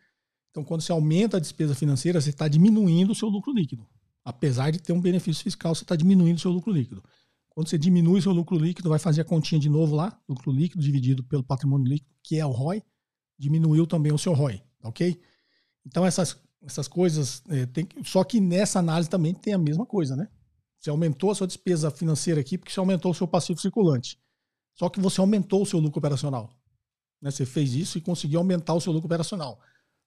Então, 0.51 0.65
quando 0.65 0.81
você 0.81 0.91
aumenta 0.91 1.37
a 1.37 1.41
despesa 1.41 1.75
financeira, 1.75 2.21
você 2.21 2.31
está 2.31 2.49
diminuindo 2.49 3.13
o 3.13 3.15
seu 3.15 3.29
lucro 3.29 3.53
líquido. 3.53 3.87
Apesar 4.25 4.71
de 4.71 4.81
ter 4.81 4.93
um 4.93 5.01
benefício 5.01 5.45
fiscal, 5.45 5.75
você 5.75 5.85
está 5.85 5.95
diminuindo 5.95 6.37
o 6.37 6.41
seu 6.41 6.51
lucro 6.51 6.73
líquido. 6.73 7.03
Quando 7.49 7.69
você 7.69 7.79
diminui 7.79 8.19
o 8.19 8.23
seu 8.23 8.33
lucro 8.33 8.59
líquido, 8.59 8.89
vai 8.89 8.99
fazer 8.99 9.21
a 9.21 9.25
continha 9.25 9.61
de 9.61 9.69
novo 9.69 9.95
lá, 9.95 10.21
lucro 10.29 10.51
líquido 10.51 10.83
dividido 10.83 11.25
pelo 11.25 11.43
patrimônio 11.43 11.87
líquido, 11.87 12.11
que 12.23 12.37
é 12.37 12.45
o 12.45 12.51
ROI, 12.51 12.83
diminuiu 13.39 13.87
também 13.87 14.13
o 14.13 14.19
seu 14.19 14.33
ROI, 14.33 14.63
ok? 14.83 15.21
Então 15.87 16.05
essas, 16.05 16.37
essas 16.63 16.89
coisas, 16.89 17.43
é, 17.49 17.67
tem, 17.67 17.87
só 18.05 18.25
que 18.25 18.41
nessa 18.41 18.79
análise 18.79 19.09
também 19.09 19.33
tem 19.35 19.55
a 19.55 19.59
mesma 19.59 19.87
coisa, 19.87 20.17
né? 20.17 20.29
Você 20.79 20.91
aumentou 20.91 21.31
a 21.31 21.35
sua 21.35 21.47
despesa 21.47 21.91
financeira 21.91 22.41
aqui 22.41 22.57
porque 22.57 22.73
você 22.73 22.79
aumentou 22.79 23.11
o 23.11 23.15
seu 23.15 23.27
passivo 23.27 23.61
circulante. 23.61 24.19
Só 24.75 24.89
que 24.89 25.01
você 25.01 25.21
aumentou 25.21 25.63
o 25.63 25.67
seu 25.67 25.81
lucro 25.81 25.99
operacional. 25.99 26.51
Né? 27.21 27.31
Você 27.31 27.45
fez 27.45 27.75
isso 27.75 27.99
e 27.99 28.01
conseguiu 28.01 28.39
aumentar 28.39 28.75
o 28.75 28.81
seu 28.81 28.93
lucro 28.93 29.07
operacional. 29.07 29.61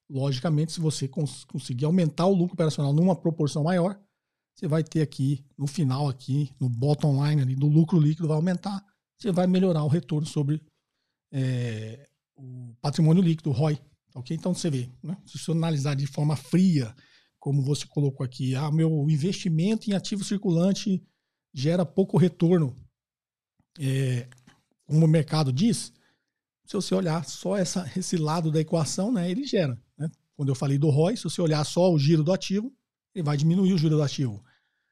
Logicamente, 0.09 0.71
se 0.71 0.79
você 0.79 1.07
cons 1.07 1.43
conseguir 1.43 1.85
aumentar 1.85 2.25
o 2.25 2.33
lucro 2.33 2.53
operacional 2.53 2.93
numa 2.93 3.15
proporção 3.15 3.63
maior, 3.63 3.99
você 4.55 4.67
vai 4.67 4.83
ter 4.83 5.01
aqui, 5.01 5.43
no 5.57 5.67
final 5.67 6.07
aqui, 6.07 6.51
no 6.59 6.69
bottom 6.69 7.25
line 7.25 7.41
ali, 7.41 7.55
do 7.55 7.67
lucro 7.67 7.99
líquido 7.99 8.27
vai 8.27 8.35
aumentar, 8.35 8.83
você 9.17 9.31
vai 9.31 9.47
melhorar 9.47 9.83
o 9.83 9.87
retorno 9.87 10.27
sobre 10.27 10.61
é, 11.31 12.07
o 12.41 12.75
patrimônio 12.81 13.21
líquido, 13.21 13.51
o 13.51 13.53
ROI. 13.53 13.79
Ok? 14.15 14.35
Então 14.35 14.53
você 14.53 14.69
vê, 14.69 14.89
né? 15.01 15.17
se 15.25 15.37
você 15.37 15.51
analisar 15.51 15.95
de 15.95 16.05
forma 16.05 16.35
fria, 16.35 16.93
como 17.39 17.61
você 17.61 17.87
colocou 17.87 18.25
aqui, 18.25 18.55
ah, 18.55 18.71
meu 18.71 19.09
investimento 19.09 19.89
em 19.89 19.93
ativo 19.93 20.23
circulante 20.23 21.01
gera 21.53 21.85
pouco 21.85 22.17
retorno, 22.17 22.75
é, 23.79 24.27
como 24.85 25.05
o 25.05 25.09
mercado 25.09 25.53
diz, 25.53 25.93
se 26.65 26.73
você 26.73 26.93
olhar 26.93 27.23
só 27.25 27.57
essa, 27.57 27.89
esse 27.95 28.17
lado 28.17 28.51
da 28.51 28.59
equação, 28.59 29.11
né, 29.11 29.29
ele 29.29 29.45
gera. 29.45 29.81
Né? 29.97 30.09
Quando 30.35 30.49
eu 30.49 30.55
falei 30.55 30.77
do 30.77 30.89
ROI, 30.89 31.15
se 31.15 31.23
você 31.23 31.41
olhar 31.41 31.63
só 31.63 31.91
o 31.91 31.97
giro 31.97 32.23
do 32.23 32.33
ativo, 32.33 32.73
ele 33.15 33.23
vai 33.23 33.37
diminuir 33.37 33.73
o 33.73 33.77
giro 33.77 33.95
do 33.95 34.03
ativo. 34.03 34.43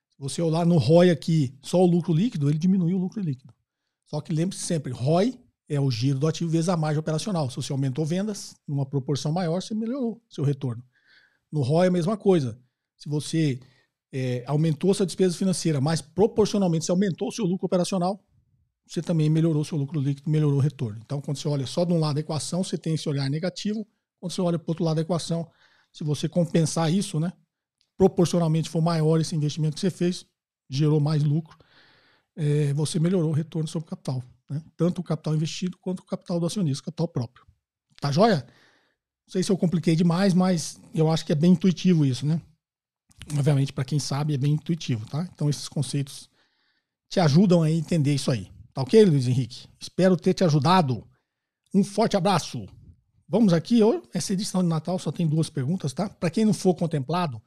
Se 0.10 0.18
você 0.18 0.42
olhar 0.42 0.66
no 0.66 0.78
ROI 0.78 1.10
aqui, 1.10 1.58
só 1.62 1.82
o 1.82 1.86
lucro 1.86 2.14
líquido, 2.14 2.50
ele 2.50 2.58
diminui 2.58 2.94
o 2.94 2.98
lucro 2.98 3.22
líquido. 3.22 3.54
Só 4.06 4.22
que 4.22 4.34
lembre-se 4.34 4.64
sempre, 4.64 4.92
ROI 4.92 5.38
é 5.70 5.80
o 5.80 5.92
giro 5.92 6.18
do 6.18 6.28
ativo 6.28 6.50
vezes 6.50 6.68
a 6.68 6.76
margem 6.76 7.00
operacional. 7.00 7.50
Se 7.50 7.56
você 7.56 7.72
aumentou 7.72 8.04
vendas 8.04 8.56
numa 8.68 8.86
proporção 8.86 9.32
maior, 9.32 9.62
você 9.62 9.76
melhorou 9.76 10.20
seu 10.28 10.44
retorno. 10.44 10.84
No 11.52 11.62
ROI 11.62 11.86
é 11.86 11.90
a 11.90 11.92
mesma 11.92 12.18
coisa. 12.18 12.60
Se 12.98 13.08
você 13.08 13.60
é, 14.12 14.44
aumentou 14.48 14.92
sua 14.96 15.06
despesa 15.06 15.38
financeira, 15.38 15.80
mas 15.80 16.02
proporcionalmente 16.02 16.86
você 16.86 16.92
aumentou 16.92 17.32
seu 17.32 17.46
lucro 17.46 17.68
operacional, 17.68 18.20
você 18.86 19.04
também 19.04 19.30
melhorou 19.30 19.64
seu 19.64 19.78
lucro 19.78 20.02
líquido, 20.02 20.30
melhorou 20.30 20.58
o 20.58 20.62
retorno. 20.62 21.00
Então, 21.06 21.22
quando 21.22 21.38
você 21.38 21.48
olha 21.48 21.68
só 21.68 21.86
de 21.86 21.94
um 21.94 22.00
lado 22.00 22.16
da 22.16 22.22
equação, 22.22 22.64
você 22.64 22.76
tem 22.76 22.96
esse 22.96 23.08
olhar 23.08 23.30
negativo. 23.30 23.88
Quando 24.20 24.32
você 24.32 24.42
olha 24.42 24.58
para 24.58 24.68
o 24.68 24.72
outro 24.72 24.84
lado 24.84 24.96
da 24.96 25.04
equação, 25.04 25.48
se 25.94 26.04
você 26.04 26.28
compensar 26.28 26.92
isso, 26.92 27.20
né, 27.20 27.32
proporcionalmente 27.96 28.70
for 28.70 28.82
maior 28.82 29.22
esse 29.22 29.36
investimento 29.36 29.76
que 29.76 29.82
você 29.82 29.92
fez, 29.92 30.26
gerou 30.68 31.00
mais 31.00 31.24
lucro, 31.24 31.56
é, 32.36 32.74
você 32.74 33.00
melhorou 33.00 33.30
o 33.30 33.34
retorno 33.34 33.68
sobre 33.68 33.86
o 33.86 33.90
capital. 33.90 34.24
Né? 34.50 34.62
Tanto 34.76 35.00
o 35.00 35.04
capital 35.04 35.36
investido 35.36 35.78
quanto 35.78 36.00
o 36.00 36.06
capital 36.06 36.40
do 36.40 36.46
acionista, 36.46 36.86
capital 36.86 37.08
próprio. 37.08 37.46
Tá 38.02 38.12
joia? 38.12 38.46
Não 39.28 39.32
sei 39.32 39.44
se 39.44 39.52
eu 39.52 39.58
compliquei 39.58 39.96
demais, 39.96 40.34
mas 40.34 40.80
eu 40.94 41.12
acho 41.12 41.26
que 41.26 41.32
é 41.32 41.36
bem 41.36 41.52
intuitivo 41.52 42.06
isso, 42.06 42.26
né? 42.26 42.42
Obviamente, 43.38 43.72
para 43.72 43.86
quem 43.86 44.00
sabe, 44.00 44.34
é 44.34 44.38
bem 44.38 44.54
intuitivo, 44.54 45.06
tá? 45.06 45.28
Então, 45.34 45.50
esses 45.50 45.68
conceitos 45.68 46.30
te 47.08 47.20
ajudam 47.20 47.62
a 47.62 47.70
entender 47.70 48.16
isso 48.16 48.32
aí. 48.32 48.50
Tá 48.74 48.82
ok, 48.82 49.06
Luiz 49.06 49.28
Henrique? 49.28 49.68
Espero 49.80 50.18
ter 50.18 50.34
te 50.34 50.44
ajudado. 50.44 51.08
Um 51.74 51.84
forte 51.84 52.18
abraço. 52.18 52.66
Vamos 53.28 53.54
aqui, 53.54 53.82
essa 54.14 54.34
edição 54.34 54.64
de 54.64 54.70
Natal 54.70 54.98
só 54.98 55.12
tem 55.12 55.28
duas 55.28 55.50
perguntas, 55.50 55.94
tá? 55.94 56.10
Para 56.10 56.32
quem 56.32 56.46
não 56.46 56.54
for 56.54 56.74
contemplado, 56.74 57.40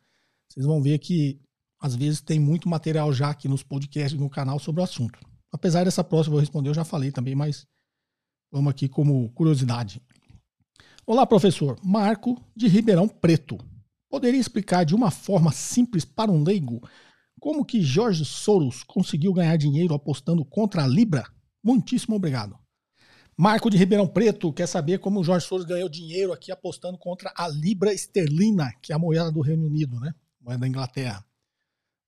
vocês 0.49 0.65
vão 0.65 0.81
ver 0.81 0.99
que 0.99 1.41
às 1.81 1.97
vezes 1.97 2.21
tem 2.21 2.39
muito 2.39 2.69
material 2.69 3.13
já 3.13 3.31
aqui 3.31 3.49
nos 3.49 3.65
podcasts 3.65 4.21
no 4.21 4.31
canal 4.31 4.61
sobre 4.61 4.81
o 4.81 4.85
assunto. 4.85 5.19
Apesar 5.53 5.85
dessa 5.85 6.03
próxima 6.03 6.33
eu 6.33 6.33
vou 6.33 6.41
responder, 6.41 6.71
eu 6.71 6.75
já 6.75 6.85
falei 6.85 7.13
também, 7.13 7.35
mas 7.35 7.67
vamos 8.51 8.71
aqui 8.71 8.89
como 8.89 9.29
curiosidade. 9.31 10.01
Olá, 11.07 11.27
professor. 11.27 11.79
Marco 11.83 12.43
de 12.57 12.69
Ribeirão 12.69 13.07
Preto. 13.07 13.59
Poderia 14.09 14.41
explicar 14.41 14.85
de 14.85 14.95
uma 14.95 15.11
forma 15.11 15.53
simples 15.53 16.05
para 16.05 16.31
um 16.31 16.43
leigo 16.43 16.81
como 17.43 17.65
que 17.65 17.83
Jorge 17.83 18.25
Soros 18.25 18.85
conseguiu 18.85 19.33
ganhar 19.33 19.57
dinheiro 19.57 19.95
apostando 19.95 20.45
contra 20.45 20.85
a 20.85 20.87
Libra? 20.87 21.25
Muitíssimo 21.61 22.15
obrigado. 22.15 22.57
Marco 23.37 23.69
de 23.69 23.77
Ribeirão 23.77 24.07
Preto 24.07 24.53
quer 24.53 24.69
saber 24.69 25.01
como 25.01 25.19
o 25.19 25.25
Jorge 25.25 25.45
Soros 25.45 25.67
ganhou 25.67 25.89
dinheiro 25.89 26.33
aqui 26.33 26.53
apostando 26.53 26.97
contra 26.97 27.33
a 27.37 27.49
Libra 27.49 27.93
esterlina, 27.93 28.73
que 28.81 28.93
é 28.93 28.95
a 28.95 28.99
moeda 28.99 29.33
do 29.33 29.41
Reino 29.41 29.67
Unido, 29.67 29.99
né? 29.99 30.15
Moeda 30.41 30.61
da 30.61 30.69
Inglaterra. 30.69 31.25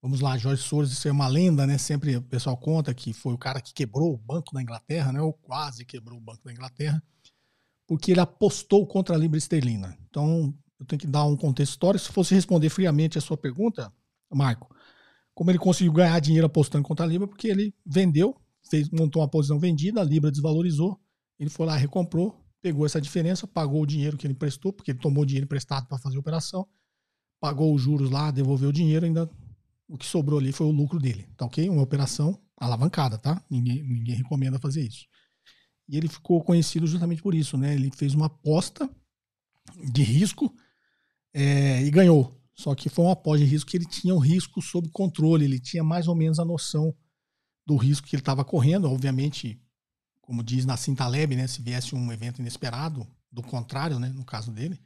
Vamos 0.05 0.21
lá, 0.21 0.37
Jorge 0.37 0.63
Soros, 0.63 0.93
isso 0.93 1.09
é 1.09 1.11
uma 1.11 1.27
lenda, 1.27 1.67
né? 1.67 1.79
Sempre 1.79 2.15
o 2.15 2.21
pessoal 2.21 2.59
conta 2.59 2.93
que 2.93 3.15
foi 3.15 3.33
o 3.33 3.39
cara 3.39 3.59
que 3.59 3.73
quebrou 3.73 4.13
o 4.13 4.19
Banco 4.19 4.53
da 4.53 4.61
Inglaterra, 4.61 5.11
né? 5.11 5.23
Ou 5.23 5.33
quase 5.33 5.83
quebrou 5.83 6.19
o 6.19 6.21
Banco 6.21 6.45
da 6.45 6.53
Inglaterra, 6.53 7.03
porque 7.87 8.11
ele 8.11 8.21
apostou 8.21 8.87
contra 8.87 9.15
a 9.15 9.19
Libra 9.19 9.39
esterlina. 9.39 9.97
Então, 10.11 10.55
eu 10.79 10.85
tenho 10.85 11.01
que 11.01 11.07
dar 11.07 11.25
um 11.25 11.35
contexto 11.35 11.73
histórico. 11.73 12.05
Se 12.05 12.13
fosse 12.13 12.35
responder 12.35 12.69
friamente 12.69 13.17
a 13.17 13.21
sua 13.23 13.39
pergunta, 13.39 13.91
Marco, 14.31 14.77
como 15.33 15.51
ele 15.51 15.59
conseguiu 15.59 15.95
ganhar 15.95 16.21
dinheiro 16.21 16.49
apostando 16.49 16.85
contra 16.85 17.07
a 17.07 17.09
Libra? 17.09 17.27
Porque 17.27 17.49
ele 17.49 17.75
vendeu, 17.87 18.39
fez, 18.69 18.91
montou 18.91 19.23
uma 19.23 19.29
posição 19.29 19.59
vendida, 19.59 20.03
a 20.03 20.05
Libra 20.05 20.31
desvalorizou, 20.31 21.01
ele 21.39 21.49
foi 21.49 21.65
lá, 21.65 21.77
recomprou, 21.77 22.45
pegou 22.61 22.85
essa 22.85 23.01
diferença, 23.01 23.47
pagou 23.47 23.81
o 23.81 23.87
dinheiro 23.87 24.19
que 24.19 24.27
ele 24.27 24.35
emprestou, 24.35 24.71
porque 24.71 24.91
ele 24.91 24.99
tomou 24.99 25.25
dinheiro 25.25 25.47
emprestado 25.47 25.89
para 25.89 25.97
fazer 25.97 26.19
a 26.19 26.21
operação, 26.21 26.69
pagou 27.41 27.75
os 27.75 27.81
juros 27.81 28.11
lá, 28.11 28.31
devolveu 28.31 28.69
o 28.69 28.73
dinheiro, 28.73 29.07
ainda 29.07 29.31
o 29.89 29.99
que 29.99 30.07
sobrou 30.07 30.39
ali 30.39 30.53
foi 30.53 30.67
o 30.67 30.71
lucro 30.71 30.99
dele. 30.99 31.27
Tá 31.37 31.45
ok? 31.45 31.69
Uma 31.69 31.83
operação 31.83 32.41
alavancada, 32.57 33.19
tá? 33.19 33.45
Ninguém, 33.51 33.83
ninguém 33.83 34.15
recomenda 34.17 34.59
fazer 34.59 34.83
isso. 34.83 35.07
E 35.89 35.97
ele 35.97 36.09
ficou 36.09 36.43
conhecido 36.43 36.87
justamente 36.87 37.23
por 37.23 37.35
isso, 37.35 37.59
né? 37.59 37.75
Ele 37.75 37.91
fez 37.91 38.15
uma 38.15 38.27
aposta 38.27 38.89
de 39.93 40.03
risco 40.03 40.55
é, 41.33 41.83
e 41.83 41.91
ganhou. 41.91 42.41
Só 42.55 42.75
que 42.75 42.89
foi 42.89 43.05
uma 43.05 43.13
aposta 43.13 43.45
de 43.45 43.51
risco 43.51 43.71
que 43.71 43.77
ele 43.77 43.87
tinha 43.87 44.15
o 44.15 44.19
risco 44.19 44.63
sob 44.63 44.89
controle, 44.91 45.45
ele 45.45 45.59
tinha 45.59 45.83
mais 45.83 46.07
ou 46.07 46.15
menos 46.15 46.39
a 46.39 46.45
noção 46.45 46.95
do 47.67 47.77
risco 47.77 48.07
que 48.07 48.15
ele 48.15 48.23
estava 48.23 48.45
correndo. 48.45 48.91
Obviamente, 48.91 49.61
como 50.21 50.43
diz 50.43 50.65
na 50.65 50.77
Cintaleb, 50.77 51.35
né, 51.35 51.47
se 51.47 51.61
viesse 51.61 51.95
um 51.95 52.13
evento 52.13 52.41
inesperado, 52.41 53.07
do 53.31 53.43
contrário, 53.43 53.99
né, 53.99 54.11
no 54.11 54.25
caso 54.25 54.53
dele, 54.53 54.81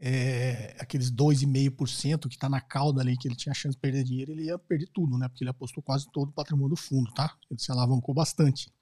é, 0.00 0.74
aqueles 0.78 1.12
2,5% 1.12 2.28
que 2.28 2.34
está 2.34 2.48
na 2.48 2.60
cauda 2.60 3.02
ali, 3.02 3.16
que 3.18 3.28
ele 3.28 3.36
tinha 3.36 3.54
chance 3.54 3.76
de 3.76 3.80
perder 3.80 4.02
dinheiro, 4.02 4.32
ele 4.32 4.44
ia 4.44 4.58
perder 4.58 4.88
tudo, 4.94 5.18
né? 5.18 5.28
Porque 5.28 5.44
ele 5.44 5.50
apostou 5.50 5.82
quase 5.82 6.06
todo 6.10 6.30
o 6.30 6.32
patrimônio 6.32 6.70
do 6.70 6.76
fundo, 6.76 7.12
tá? 7.12 7.36
Ele 7.50 7.60
se 7.60 7.70
alavancou 7.70 8.14
bastante. 8.14 8.72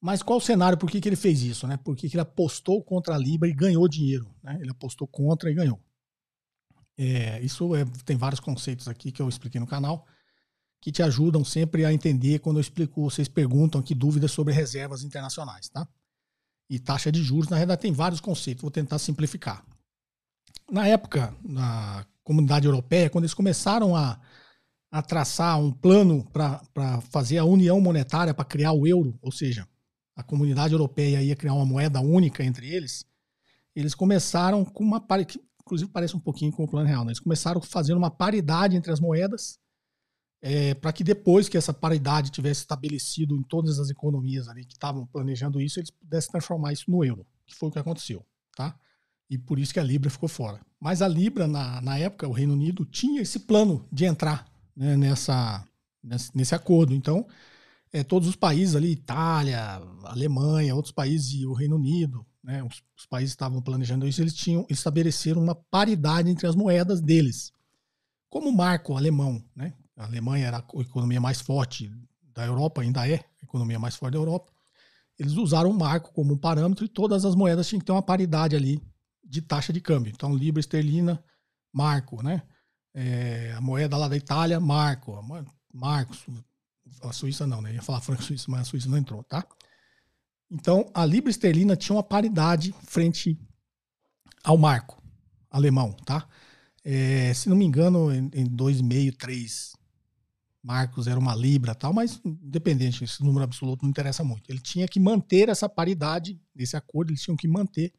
Mas 0.00 0.22
qual 0.22 0.38
o 0.38 0.42
cenário? 0.42 0.76
Por 0.76 0.90
que, 0.90 1.00
que 1.00 1.08
ele 1.08 1.16
fez 1.16 1.42
isso, 1.42 1.66
né? 1.66 1.76
Por 1.76 1.96
que, 1.96 2.08
que 2.08 2.16
ele 2.16 2.22
apostou 2.22 2.82
contra 2.82 3.14
a 3.14 3.18
Libra 3.18 3.48
e 3.48 3.54
ganhou 3.54 3.88
dinheiro, 3.88 4.28
né? 4.42 4.58
Ele 4.60 4.70
apostou 4.70 5.06
contra 5.06 5.50
e 5.50 5.54
ganhou. 5.54 5.80
É, 6.98 7.40
isso 7.42 7.74
é, 7.76 7.84
tem 8.04 8.16
vários 8.16 8.40
conceitos 8.40 8.88
aqui 8.88 9.12
que 9.12 9.22
eu 9.22 9.28
expliquei 9.28 9.60
no 9.60 9.66
canal 9.66 10.06
que 10.80 10.92
te 10.92 11.02
ajudam 11.02 11.44
sempre 11.44 11.84
a 11.84 11.92
entender 11.92 12.38
quando 12.38 12.58
eu 12.58 12.60
explico, 12.60 13.02
vocês 13.10 13.28
perguntam 13.28 13.80
aqui 13.80 13.94
dúvidas 13.94 14.30
sobre 14.30 14.52
reservas 14.52 15.02
internacionais, 15.02 15.68
tá? 15.68 15.86
E 16.70 16.78
taxa 16.78 17.10
de 17.10 17.22
juros, 17.22 17.48
na 17.48 17.58
verdade 17.58 17.82
tem 17.82 17.92
vários 17.92 18.20
conceitos, 18.20 18.62
vou 18.62 18.70
tentar 18.70 18.98
simplificar. 18.98 19.64
Na 20.70 20.86
época, 20.86 21.34
na 21.44 22.04
comunidade 22.24 22.66
europeia, 22.66 23.08
quando 23.08 23.24
eles 23.24 23.34
começaram 23.34 23.94
a, 23.94 24.20
a 24.90 25.02
traçar 25.02 25.58
um 25.60 25.70
plano 25.70 26.24
para 26.32 27.00
fazer 27.10 27.38
a 27.38 27.44
união 27.44 27.80
monetária, 27.80 28.34
para 28.34 28.44
criar 28.44 28.72
o 28.72 28.86
euro, 28.86 29.18
ou 29.22 29.30
seja, 29.30 29.66
a 30.16 30.22
comunidade 30.22 30.72
europeia 30.72 31.22
ia 31.22 31.36
criar 31.36 31.54
uma 31.54 31.66
moeda 31.66 32.00
única 32.00 32.42
entre 32.42 32.68
eles, 32.68 33.04
eles 33.74 33.94
começaram 33.94 34.64
com 34.64 34.82
uma 34.82 35.00
que 35.24 35.40
inclusive 35.60 35.90
parece 35.90 36.16
um 36.16 36.20
pouquinho 36.20 36.52
com 36.52 36.62
o 36.64 36.68
plano 36.68 36.86
real, 36.86 37.04
né? 37.04 37.08
eles 37.08 37.20
começaram 37.20 37.60
fazendo 37.60 37.96
uma 37.96 38.10
paridade 38.10 38.76
entre 38.76 38.92
as 38.92 39.00
moedas 39.00 39.58
é, 40.40 40.74
para 40.74 40.92
que 40.92 41.02
depois 41.02 41.48
que 41.48 41.56
essa 41.56 41.74
paridade 41.74 42.30
tivesse 42.30 42.60
estabelecido 42.60 43.34
em 43.34 43.42
todas 43.42 43.80
as 43.80 43.90
economias 43.90 44.48
ali 44.48 44.64
que 44.64 44.74
estavam 44.74 45.06
planejando 45.06 45.60
isso, 45.60 45.80
eles 45.80 45.90
pudessem 45.90 46.30
transformar 46.30 46.72
isso 46.72 46.90
no 46.90 47.04
euro, 47.04 47.26
que 47.44 47.54
foi 47.54 47.68
o 47.68 47.72
que 47.72 47.78
aconteceu, 47.78 48.24
tá? 48.54 48.78
E 49.28 49.36
por 49.36 49.58
isso 49.58 49.72
que 49.72 49.80
a 49.80 49.84
Libra 49.84 50.08
ficou 50.08 50.28
fora. 50.28 50.60
Mas 50.80 51.02
a 51.02 51.08
Libra, 51.08 51.48
na, 51.48 51.80
na 51.80 51.98
época, 51.98 52.28
o 52.28 52.32
Reino 52.32 52.52
Unido 52.52 52.84
tinha 52.84 53.20
esse 53.20 53.40
plano 53.40 53.86
de 53.90 54.04
entrar 54.04 54.46
né, 54.76 54.96
nessa, 54.96 55.66
nesse, 56.02 56.30
nesse, 56.36 56.54
acordo. 56.54 56.94
Então, 56.94 57.26
é, 57.92 58.04
todos 58.04 58.28
os 58.28 58.36
países 58.36 58.76
ali, 58.76 58.92
Itália, 58.92 59.82
Alemanha, 60.04 60.74
outros 60.74 60.92
países 60.92 61.32
e 61.40 61.46
o 61.46 61.52
Reino 61.52 61.76
Unido, 61.76 62.24
né, 62.42 62.62
os, 62.62 62.82
os 62.96 63.06
países 63.06 63.32
estavam 63.32 63.60
planejando 63.60 64.06
isso, 64.06 64.22
eles 64.22 64.34
tinham 64.34 64.64
estabeleceram 64.70 65.42
uma 65.42 65.54
paridade 65.54 66.30
entre 66.30 66.46
as 66.46 66.54
moedas 66.54 67.00
deles. 67.00 67.52
Como 68.28 68.52
marco 68.52 68.96
alemão, 68.96 69.42
né, 69.54 69.72
a 69.96 70.04
Alemanha 70.04 70.46
era 70.46 70.58
a 70.58 70.80
economia 70.80 71.20
mais 71.20 71.40
forte 71.40 71.90
da 72.32 72.44
Europa, 72.44 72.82
ainda 72.82 73.08
é 73.08 73.16
a 73.16 73.44
economia 73.44 73.78
mais 73.78 73.96
forte 73.96 74.12
da 74.12 74.18
Europa, 74.18 74.52
eles 75.18 75.32
usaram 75.32 75.70
o 75.70 75.74
marco 75.74 76.12
como 76.12 76.36
parâmetro 76.36 76.84
e 76.84 76.88
todas 76.88 77.24
as 77.24 77.34
moedas 77.34 77.66
tinham 77.66 77.80
que 77.80 77.86
ter 77.86 77.92
uma 77.92 78.02
paridade 78.02 78.54
ali 78.54 78.80
de 79.26 79.42
taxa 79.42 79.72
de 79.72 79.80
câmbio. 79.80 80.12
Então, 80.14 80.34
libra 80.34 80.60
esterlina, 80.60 81.22
marco, 81.72 82.22
né? 82.22 82.42
É, 82.94 83.52
a 83.56 83.60
moeda 83.60 83.96
lá 83.96 84.08
da 84.08 84.16
Itália, 84.16 84.60
marco. 84.60 85.12
Marcos. 85.72 86.24
A 87.02 87.12
Suíça 87.12 87.46
não, 87.46 87.60
né? 87.60 87.70
Eu 87.70 87.74
ia 87.74 87.82
falar 87.82 88.00
franco 88.00 88.22
suíço, 88.24 88.50
mas 88.50 88.62
a 88.62 88.64
Suíça 88.64 88.88
não 88.88 88.96
entrou, 88.96 89.22
tá? 89.24 89.46
Então, 90.50 90.88
a 90.94 91.04
libra 91.04 91.30
esterlina 91.30 91.76
tinha 91.76 91.96
uma 91.96 92.02
paridade 92.02 92.72
frente 92.84 93.38
ao 94.44 94.56
marco 94.56 95.02
alemão, 95.50 95.92
tá? 95.92 96.26
É, 96.84 97.34
se 97.34 97.48
não 97.48 97.56
me 97.56 97.64
engano, 97.64 98.12
em, 98.14 98.30
em 98.32 98.46
2,5, 98.46 99.16
3 99.16 99.72
marcos 100.62 101.06
era 101.06 101.18
uma 101.18 101.34
libra 101.34 101.74
tal, 101.74 101.92
mas 101.92 102.20
independente, 102.24 103.04
esse 103.04 103.22
número 103.22 103.44
absoluto 103.44 103.82
não 103.82 103.90
interessa 103.90 104.24
muito. 104.24 104.50
Ele 104.50 104.60
tinha 104.60 104.86
que 104.88 104.98
manter 104.98 105.48
essa 105.48 105.68
paridade 105.68 106.40
desse 106.54 106.76
acordo, 106.76 107.10
eles 107.10 107.22
tinham 107.22 107.36
que 107.36 107.46
manter 107.46 107.92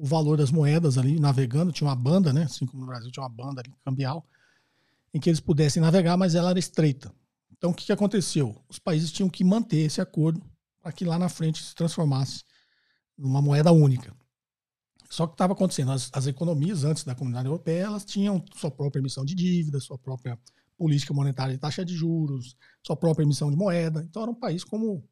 o 0.00 0.06
valor 0.06 0.38
das 0.38 0.50
moedas 0.50 0.96
ali 0.96 1.20
navegando. 1.20 1.70
Tinha 1.70 1.86
uma 1.86 1.94
banda, 1.94 2.32
né? 2.32 2.44
Assim 2.44 2.64
como 2.64 2.80
no 2.80 2.86
Brasil 2.86 3.10
tinha 3.10 3.22
uma 3.22 3.28
banda 3.28 3.60
ali, 3.60 3.70
cambial, 3.84 4.26
em 5.12 5.20
que 5.20 5.28
eles 5.28 5.40
pudessem 5.40 5.82
navegar, 5.82 6.16
mas 6.16 6.34
ela 6.34 6.50
era 6.50 6.58
estreita. 6.58 7.12
Então 7.52 7.70
o 7.70 7.74
que, 7.74 7.84
que 7.84 7.92
aconteceu? 7.92 8.56
Os 8.66 8.78
países 8.78 9.12
tinham 9.12 9.28
que 9.28 9.44
manter 9.44 9.80
esse 9.80 10.00
acordo 10.00 10.42
para 10.80 10.90
que 10.90 11.04
lá 11.04 11.18
na 11.18 11.28
frente 11.28 11.62
se 11.62 11.74
transformasse 11.74 12.42
numa 13.16 13.42
moeda 13.42 13.70
única. 13.70 14.16
Só 15.10 15.26
que 15.26 15.34
estava 15.34 15.52
acontecendo, 15.52 15.92
as, 15.92 16.08
as, 16.14 16.26
economias 16.26 16.82
antes 16.84 17.04
da 17.04 17.14
comunidade 17.14 17.46
europeia, 17.46 17.82
elas 17.82 18.04
tinham 18.04 18.42
sua 18.54 18.70
própria 18.70 19.00
emissão 19.00 19.22
de 19.22 19.34
dívida, 19.34 19.80
sua 19.80 19.98
própria 19.98 20.38
política 20.78 21.12
monetária 21.12 21.52
de 21.52 21.60
taxa 21.60 21.84
de 21.84 21.94
juros, 21.94 22.56
sua 22.82 22.96
própria 22.96 23.24
emissão 23.24 23.50
de 23.50 23.56
moeda. 23.56 24.02
Então 24.08 24.22
era 24.22 24.30
um 24.30 24.34
país 24.34 24.64
como 24.64 25.04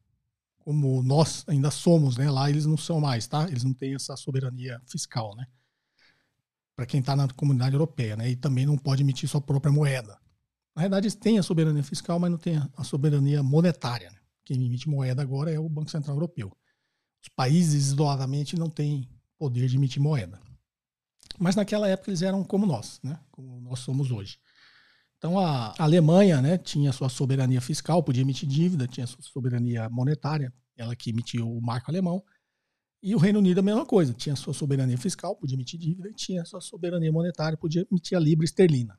como 0.69 1.03
nós 1.03 1.45
ainda 1.49 1.71
somos, 1.71 2.19
né? 2.19 2.31
Lá 2.31 2.51
eles 2.51 2.67
não 2.67 2.77
são 2.77 3.01
mais, 3.01 3.27
tá? 3.27 3.49
Eles 3.49 3.65
não 3.65 3.73
têm 3.73 3.95
essa 3.95 4.15
soberania 4.19 4.79
fiscal, 4.85 5.35
né? 5.35 5.47
Para 6.77 6.85
quem 6.85 7.01
está 7.01 7.17
na 7.17 7.27
comunidade 7.27 7.75
europeia, 7.75 8.15
né? 8.15 8.29
E 8.29 8.37
também 8.37 8.67
não 8.67 8.77
pode 8.77 9.03
emitir 9.03 9.27
sua 9.31 9.41
própria 9.41 9.73
moeda. 9.73 10.21
Na 10.77 10.83
verdade, 10.83 11.07
eles 11.07 11.15
têm 11.15 11.39
a 11.39 11.43
soberania 11.43 11.83
fiscal, 11.83 12.19
mas 12.19 12.31
não 12.31 12.37
têm 12.37 12.63
a 12.77 12.85
soberania 12.85 13.43
monetária. 13.43 14.11
Né? 14.11 14.19
Quem 14.45 14.63
emite 14.67 14.91
moeda 14.91 15.23
agora 15.23 15.51
é 15.51 15.59
o 15.59 15.71
Banco 15.71 15.91
Central 15.91 16.17
Europeu. 16.17 16.55
Os 17.23 17.31
países 17.31 17.87
isoladamente 17.87 18.55
não 18.55 18.69
têm 18.69 19.09
poder 19.39 19.69
de 19.69 19.77
emitir 19.77 20.03
moeda. 20.03 20.39
Mas 21.39 21.57
naquela 21.57 21.89
época 21.89 22.11
eles 22.11 22.21
eram 22.21 22.45
como 22.45 22.67
nós, 22.67 23.01
né? 23.03 23.19
Como 23.31 23.59
nós 23.63 23.79
somos 23.79 24.11
hoje. 24.11 24.39
Então 25.19 25.39
a 25.39 25.75
Alemanha 25.79 26.41
né, 26.41 26.57
tinha 26.57 26.93
sua 26.93 27.09
soberania 27.09 27.61
fiscal, 27.61 28.03
podia 28.03 28.23
emitir 28.23 28.49
dívida, 28.49 28.87
tinha 28.87 29.07
sua 29.07 29.21
soberania 29.21 29.89
monetária, 29.89 30.53
ela 30.77 30.95
que 30.95 31.11
emitiu 31.11 31.51
o 31.51 31.61
marco 31.61 31.91
alemão. 31.91 32.23
E 33.03 33.15
o 33.15 33.19
Reino 33.19 33.41
Unido 33.41 33.59
a 33.59 33.63
mesma 33.63 33.85
coisa, 33.85 34.13
tinha 34.13 34.35
sua 34.37 34.55
soberania 34.55 34.97
fiscal, 34.97 35.37
podia 35.37 35.55
emitir 35.55 35.79
dívida, 35.79 36.09
e 36.09 36.15
tinha 36.15 36.45
sua 36.45 36.61
soberania 36.61 37.13
monetária, 37.13 37.59
podia 37.59 37.87
emitir 37.91 38.17
a 38.17 38.21
libra 38.21 38.45
esterlina. 38.45 38.99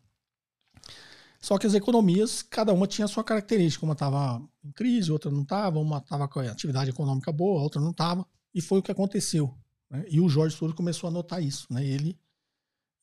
Só 1.42 1.58
que 1.58 1.66
as 1.66 1.74
economias, 1.74 2.42
cada 2.42 2.74
uma 2.74 2.86
tinha 2.86 3.08
sua 3.08 3.24
característica, 3.24 3.86
uma 3.86 3.94
estava 3.94 4.42
em 4.64 4.72
crise, 4.72 5.12
outra 5.12 5.32
não 5.32 5.44
estava, 5.44 5.80
uma 5.80 6.00
estava 6.00 6.28
com 6.28 6.40
a 6.40 6.52
atividade 6.52 6.90
econômica 6.90 7.32
boa, 7.32 7.62
outra 7.62 7.82
não 7.82 7.92
estava, 7.92 8.26
e 8.54 8.62
foi 8.62 8.80
o 8.80 8.84
que 8.84 8.92
aconteceu. 8.92 9.58
Né? 9.90 10.06
E 10.10 10.20
o 10.20 10.28
Jorge 10.28 10.56
Soros 10.56 10.76
começou 10.76 11.08
a 11.08 11.12
notar 11.12 11.42
isso. 11.42 11.66
Né? 11.72 11.86
Ele, 11.86 12.20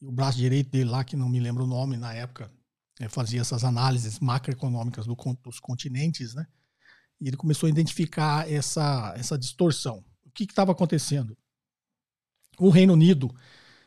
o 0.03 0.13
braço 0.13 0.37
direito 0.37 0.71
dele 0.71 0.91
lá, 0.91 1.03
que 1.03 1.17
não 1.17 1.31
me 1.31 1.41
lembro 1.41 1.65
o 1.65 1.67
nome 1.67 1.97
na 1.97 2.13
época, 2.13 2.51
é, 3.01 3.09
fazia 3.09 3.41
essas 3.41 3.65
análises 3.65 4.19
macroeconômicas 4.19 5.07
do, 5.07 5.17
dos 5.43 5.61
continentes, 5.61 6.35
né? 6.35 6.47
E 7.21 7.29
ele 7.29 7.37
começou 7.37 7.67
a 7.67 7.71
identificar 7.71 8.51
essa, 8.51 9.15
essa 9.17 9.39
distorção. 9.39 10.05
O 10.25 10.31
que 10.31 10.45
estava 10.45 10.73
acontecendo? 10.73 11.37
O 12.59 12.69
Reino 12.69 12.93
Unido, 12.93 13.35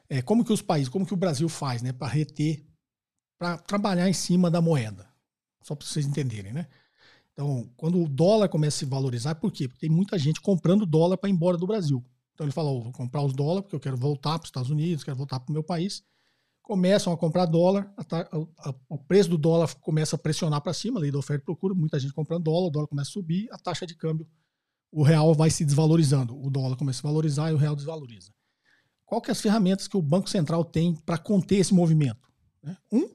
é, 0.09 0.21
como 0.21 0.43
que 0.43 0.53
os 0.53 0.61
países, 0.61 0.89
como 0.89 1.05
que 1.05 1.13
o 1.13 1.17
Brasil 1.17 1.47
faz, 1.47 1.81
né, 1.81 1.91
para 1.91 2.07
reter, 2.07 2.65
para 3.37 3.57
trabalhar 3.57 4.09
em 4.09 4.13
cima 4.13 4.49
da 4.49 4.61
moeda? 4.61 5.07
Só 5.63 5.75
para 5.75 5.85
vocês 5.85 6.05
entenderem, 6.05 6.53
né? 6.53 6.67
Então, 7.33 7.71
quando 7.77 8.03
o 8.03 8.09
dólar 8.09 8.49
começa 8.49 8.77
a 8.77 8.79
se 8.79 8.85
valorizar, 8.85 9.35
por 9.35 9.51
quê? 9.51 9.67
Porque 9.67 9.87
tem 9.87 9.95
muita 9.95 10.17
gente 10.17 10.41
comprando 10.41 10.85
dólar 10.85 11.17
para 11.17 11.29
ir 11.29 11.33
embora 11.33 11.57
do 11.57 11.67
Brasil. 11.67 12.03
Então 12.33 12.45
ele 12.45 12.53
falou: 12.53 12.81
vou 12.81 12.91
comprar 12.91 13.21
os 13.21 13.33
dólares 13.33 13.63
porque 13.63 13.75
eu 13.75 13.79
quero 13.79 13.97
voltar 13.97 14.39
para 14.39 14.45
os 14.45 14.49
Estados 14.49 14.69
Unidos, 14.69 15.03
quero 15.03 15.17
voltar 15.17 15.39
para 15.39 15.49
o 15.49 15.53
meu 15.53 15.63
país. 15.63 16.03
Começam 16.69 17.11
a 17.11 17.17
comprar 17.17 17.47
dólar, 17.47 17.91
a, 17.97 18.03
a, 18.15 18.69
a, 18.69 18.75
o 18.87 18.99
preço 18.99 19.27
do 19.27 19.39
dólar 19.39 19.73
começa 19.81 20.15
a 20.15 20.19
pressionar 20.19 20.61
para 20.61 20.71
cima, 20.71 20.99
lei 20.99 21.09
da 21.09 21.17
oferta 21.17 21.41
e 21.41 21.45
procura, 21.45 21.73
muita 21.73 21.99
gente 21.99 22.13
comprando 22.13 22.43
dólar, 22.43 22.67
o 22.67 22.69
dólar 22.69 22.87
começa 22.87 23.09
a 23.09 23.13
subir, 23.13 23.49
a 23.51 23.57
taxa 23.57 23.87
de 23.87 23.95
câmbio, 23.95 24.27
o 24.91 25.01
real 25.01 25.33
vai 25.33 25.49
se 25.49 25.65
desvalorizando, 25.65 26.39
o 26.39 26.47
dólar 26.47 26.77
começa 26.77 26.99
a 26.99 27.09
valorizar 27.09 27.49
e 27.49 27.55
o 27.55 27.57
real 27.57 27.75
desvaloriza. 27.75 28.31
Qual 29.03 29.19
que 29.19 29.31
é 29.31 29.33
as 29.33 29.41
ferramentas 29.41 29.87
que 29.87 29.97
o 29.97 30.01
Banco 30.03 30.29
Central 30.29 30.63
tem 30.63 30.93
para 30.93 31.17
conter 31.17 31.55
esse 31.55 31.73
movimento? 31.73 32.29
Né? 32.61 32.77
Um 32.91 33.09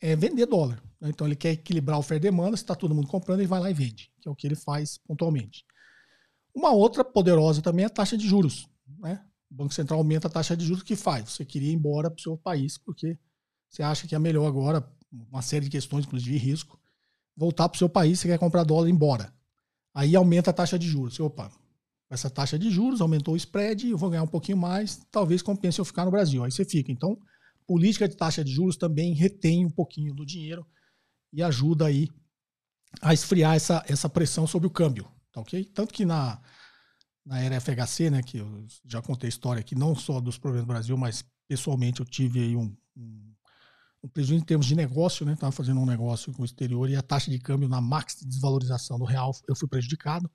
é 0.00 0.14
vender 0.14 0.46
dólar. 0.46 0.80
Né? 1.00 1.08
Então 1.08 1.26
ele 1.26 1.34
quer 1.34 1.50
equilibrar 1.50 1.96
a 1.96 1.98
oferta 1.98 2.28
e 2.28 2.30
demanda, 2.30 2.56
se 2.56 2.62
está 2.62 2.76
todo 2.76 2.94
mundo 2.94 3.08
comprando, 3.08 3.40
ele 3.40 3.48
vai 3.48 3.58
lá 3.58 3.72
e 3.72 3.74
vende, 3.74 4.12
que 4.20 4.28
é 4.28 4.30
o 4.30 4.36
que 4.36 4.46
ele 4.46 4.54
faz 4.54 4.98
pontualmente. 4.98 5.66
Uma 6.54 6.70
outra 6.70 7.02
poderosa 7.02 7.60
também 7.60 7.82
é 7.82 7.86
a 7.86 7.90
taxa 7.90 8.16
de 8.16 8.24
juros. 8.24 8.68
Né? 9.00 9.20
O 9.52 9.54
Banco 9.54 9.74
Central 9.74 9.98
aumenta 9.98 10.28
a 10.28 10.30
taxa 10.30 10.56
de 10.56 10.64
juros, 10.64 10.82
que 10.82 10.96
faz? 10.96 11.28
Você 11.28 11.44
queria 11.44 11.70
ir 11.70 11.74
embora 11.74 12.10
para 12.10 12.18
o 12.18 12.22
seu 12.22 12.38
país, 12.38 12.78
porque 12.78 13.18
você 13.68 13.82
acha 13.82 14.08
que 14.08 14.14
é 14.14 14.18
melhor 14.18 14.46
agora, 14.46 14.82
uma 15.30 15.42
série 15.42 15.66
de 15.66 15.70
questões, 15.70 16.06
inclusive 16.06 16.38
risco, 16.38 16.80
voltar 17.36 17.68
para 17.68 17.76
o 17.76 17.78
seu 17.78 17.88
país, 17.88 18.18
você 18.18 18.28
quer 18.28 18.38
comprar 18.38 18.64
dólar 18.64 18.86
e 18.86 18.90
ir 18.90 18.94
embora. 18.94 19.30
Aí 19.94 20.16
aumenta 20.16 20.48
a 20.48 20.54
taxa 20.54 20.78
de 20.78 20.88
juros. 20.88 21.16
Você, 21.16 21.22
opa, 21.22 21.52
essa 22.08 22.30
taxa 22.30 22.58
de 22.58 22.70
juros 22.70 23.02
aumentou 23.02 23.34
o 23.34 23.36
spread, 23.36 23.90
eu 23.90 23.98
vou 23.98 24.08
ganhar 24.08 24.22
um 24.22 24.28
pouquinho 24.28 24.56
mais, 24.56 25.06
talvez 25.10 25.42
compense 25.42 25.78
eu 25.78 25.84
ficar 25.84 26.06
no 26.06 26.10
Brasil. 26.10 26.42
Aí 26.42 26.50
você 26.50 26.64
fica. 26.64 26.90
Então, 26.90 27.18
política 27.66 28.08
de 28.08 28.16
taxa 28.16 28.42
de 28.42 28.50
juros 28.50 28.78
também 28.78 29.12
retém 29.12 29.66
um 29.66 29.70
pouquinho 29.70 30.14
do 30.14 30.24
dinheiro 30.24 30.66
e 31.30 31.42
ajuda 31.42 31.86
aí 31.86 32.08
a 33.02 33.12
esfriar 33.12 33.54
essa, 33.54 33.84
essa 33.86 34.08
pressão 34.08 34.46
sobre 34.46 34.66
o 34.66 34.70
câmbio. 34.70 35.10
Tá 35.30 35.42
ok? 35.42 35.62
Tanto 35.66 35.92
que 35.92 36.06
na, 36.06 36.40
na 37.24 37.40
era 37.40 37.60
FHC, 37.60 38.10
né, 38.10 38.22
que 38.22 38.38
eu 38.38 38.66
já 38.84 39.00
contei 39.00 39.28
a 39.28 39.30
história 39.30 39.60
aqui, 39.60 39.74
não 39.74 39.94
só 39.94 40.20
dos 40.20 40.38
problemas 40.38 40.66
do 40.66 40.72
Brasil, 40.72 40.96
mas 40.96 41.24
pessoalmente 41.48 42.00
eu 42.00 42.06
tive 42.06 42.40
aí 42.40 42.56
um, 42.56 42.74
um, 42.96 43.34
um 44.02 44.08
prejuízo 44.08 44.42
em 44.42 44.46
termos 44.46 44.66
de 44.66 44.74
negócio, 44.74 45.24
né? 45.24 45.34
Estava 45.34 45.52
fazendo 45.52 45.80
um 45.80 45.86
negócio 45.86 46.32
com 46.32 46.42
o 46.42 46.44
exterior 46.44 46.88
e 46.88 46.96
a 46.96 47.02
taxa 47.02 47.30
de 47.30 47.38
câmbio 47.38 47.68
na 47.68 47.80
max 47.80 48.16
de 48.18 48.26
desvalorização 48.26 48.98
do 48.98 49.04
real 49.04 49.32
eu 49.48 49.54
fui 49.54 49.68
prejudicado. 49.68 50.30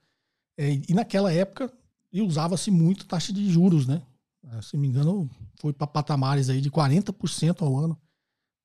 É, 0.58 0.82
e 0.88 0.94
naquela 0.94 1.32
época 1.32 1.72
usava-se 2.14 2.72
muito 2.72 3.06
taxa 3.06 3.34
de 3.34 3.50
juros, 3.50 3.86
né? 3.86 4.02
É, 4.44 4.62
se 4.62 4.76
não 4.76 4.82
me 4.82 4.88
engano, 4.88 5.30
foi 5.60 5.74
para 5.74 5.88
patamares 5.88 6.50
aí 6.50 6.62
de 6.62 6.72
40% 6.72 7.62
ao 7.62 7.78
ano 7.78 8.00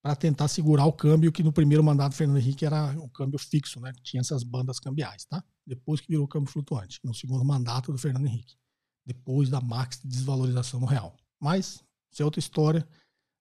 para 0.02 0.16
tentar 0.16 0.48
segurar 0.48 0.84
o 0.84 0.92
câmbio, 0.92 1.30
que 1.30 1.42
no 1.42 1.52
primeiro 1.52 1.82
mandato 1.82 2.12
do 2.12 2.16
Fernando 2.16 2.38
Henrique 2.38 2.64
era 2.64 2.92
o 2.98 3.08
câmbio 3.08 3.38
fixo, 3.38 3.80
né? 3.80 3.92
Tinha 4.02 4.20
essas 4.20 4.42
bandas 4.42 4.78
cambiais, 4.78 5.24
tá? 5.24 5.42
Depois 5.66 6.00
que 6.00 6.08
virou 6.08 6.26
câmbio 6.26 6.50
flutuante, 6.50 7.00
no 7.04 7.14
segundo 7.14 7.44
mandato 7.44 7.92
do 7.92 7.98
Fernando 7.98 8.26
Henrique. 8.26 8.56
Depois 9.04 9.48
da 9.48 9.60
max 9.60 10.00
de 10.02 10.08
desvalorização 10.08 10.80
no 10.80 10.86
real. 10.86 11.16
Mas, 11.40 11.82
isso 12.10 12.22
é 12.22 12.24
outra 12.24 12.40
história, 12.40 12.86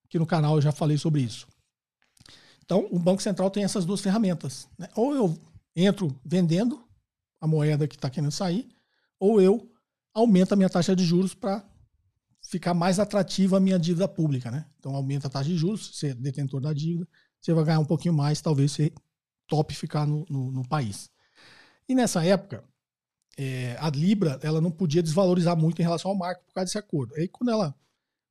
que 0.09 0.19
no 0.19 0.25
canal 0.25 0.55
eu 0.55 0.61
já 0.61 0.71
falei 0.71 0.97
sobre 0.97 1.21
isso. 1.21 1.47
Então, 2.63 2.87
o 2.91 2.99
Banco 2.99 3.21
Central 3.21 3.49
tem 3.49 3.63
essas 3.63 3.85
duas 3.85 4.01
ferramentas. 4.01 4.67
Né? 4.77 4.87
Ou 4.95 5.15
eu 5.15 5.37
entro 5.75 6.15
vendendo 6.23 6.83
a 7.39 7.47
moeda 7.47 7.87
que 7.87 7.95
está 7.95 8.09
querendo 8.09 8.31
sair, 8.31 8.69
ou 9.19 9.41
eu 9.41 9.71
aumento 10.13 10.53
a 10.53 10.55
minha 10.55 10.69
taxa 10.69 10.95
de 10.95 11.03
juros 11.03 11.33
para 11.33 11.65
ficar 12.41 12.73
mais 12.73 12.99
atrativa 12.99 13.57
a 13.57 13.59
minha 13.59 13.79
dívida 13.79 14.07
pública, 14.07 14.51
né? 14.51 14.65
Então 14.79 14.95
aumenta 14.95 15.27
a 15.27 15.29
taxa 15.29 15.49
de 15.49 15.57
juros, 15.57 15.95
você 15.95 16.07
é 16.07 16.13
detentor 16.13 16.59
da 16.59 16.73
dívida, 16.73 17.07
você 17.39 17.53
vai 17.53 17.63
ganhar 17.63 17.79
um 17.79 17.85
pouquinho 17.85 18.13
mais, 18.13 18.41
talvez 18.41 18.71
você 18.71 18.91
top 19.47 19.73
ficar 19.73 20.05
no, 20.05 20.25
no, 20.29 20.51
no 20.51 20.67
país. 20.67 21.09
E 21.91 21.93
nessa 21.93 22.23
época, 22.23 22.63
é, 23.37 23.75
a 23.77 23.89
Libra 23.89 24.39
ela 24.41 24.61
não 24.61 24.71
podia 24.71 25.03
desvalorizar 25.03 25.57
muito 25.57 25.81
em 25.81 25.83
relação 25.83 26.09
ao 26.09 26.15
marco 26.15 26.45
por 26.45 26.53
causa 26.53 26.67
desse 26.67 26.77
acordo. 26.77 27.13
Aí 27.15 27.27
quando 27.27 27.51
ela 27.51 27.75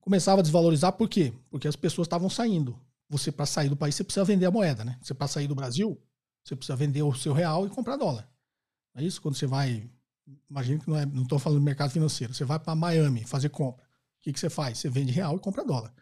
começava 0.00 0.40
a 0.40 0.42
desvalorizar, 0.42 0.94
por 0.94 1.10
quê? 1.10 1.34
Porque 1.50 1.68
as 1.68 1.76
pessoas 1.76 2.06
estavam 2.06 2.30
saindo. 2.30 2.80
Você, 3.10 3.30
para 3.30 3.44
sair 3.44 3.68
do 3.68 3.76
país, 3.76 3.94
você 3.94 4.02
precisa 4.02 4.24
vender 4.24 4.46
a 4.46 4.50
moeda, 4.50 4.82
né? 4.82 4.98
Você, 5.02 5.12
para 5.12 5.28
sair 5.28 5.46
do 5.46 5.54
Brasil, 5.54 6.00
você 6.42 6.56
precisa 6.56 6.74
vender 6.74 7.02
o 7.02 7.12
seu 7.12 7.34
real 7.34 7.66
e 7.66 7.68
comprar 7.68 7.96
dólar. 7.96 8.26
É 8.94 9.04
isso? 9.04 9.20
Quando 9.20 9.34
você 9.34 9.46
vai. 9.46 9.90
Imagina 10.48 10.78
que 10.78 10.88
não 10.88 10.96
é, 10.96 11.04
estou 11.04 11.38
falando 11.38 11.58
do 11.58 11.64
mercado 11.64 11.90
financeiro. 11.90 12.32
Você 12.32 12.46
vai 12.46 12.58
para 12.58 12.74
Miami 12.74 13.24
fazer 13.24 13.50
compra. 13.50 13.84
O 13.84 14.22
que, 14.22 14.32
que 14.32 14.40
você 14.40 14.48
faz? 14.48 14.78
Você 14.78 14.88
vende 14.88 15.12
real 15.12 15.36
e 15.36 15.38
compra 15.38 15.66
dólar. 15.66 15.92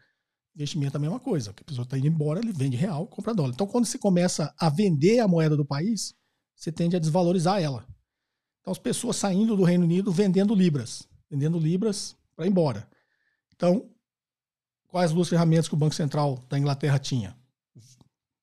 Investimento 0.54 0.96
é 0.96 0.98
a 0.98 1.00
mesma 1.00 1.18
coisa. 1.18 1.50
A 1.50 1.64
pessoa 1.64 1.82
está 1.82 1.98
indo 1.98 2.06
embora, 2.06 2.38
ele 2.38 2.52
vende 2.52 2.76
real 2.76 3.08
e 3.10 3.12
compra 3.12 3.34
dólar. 3.34 3.50
Então, 3.52 3.66
quando 3.66 3.84
você 3.84 3.98
começa 3.98 4.54
a 4.56 4.68
vender 4.68 5.18
a 5.18 5.26
moeda 5.26 5.56
do 5.56 5.64
país, 5.64 6.14
você 6.58 6.72
tende 6.72 6.96
a 6.96 6.98
desvalorizar 6.98 7.62
ela. 7.62 7.86
Então, 8.60 8.72
as 8.72 8.78
pessoas 8.78 9.16
saindo 9.16 9.56
do 9.56 9.62
Reino 9.62 9.84
Unido 9.84 10.10
vendendo 10.10 10.54
libras. 10.54 11.08
Vendendo 11.30 11.56
libras 11.58 12.16
para 12.34 12.46
ir 12.46 12.50
embora. 12.50 12.88
Então, 13.54 13.88
quais 14.88 15.10
as 15.10 15.14
duas 15.14 15.28
ferramentas 15.28 15.68
que 15.68 15.74
o 15.74 15.78
Banco 15.78 15.94
Central 15.94 16.44
da 16.48 16.58
Inglaterra 16.58 16.98
tinha? 16.98 17.38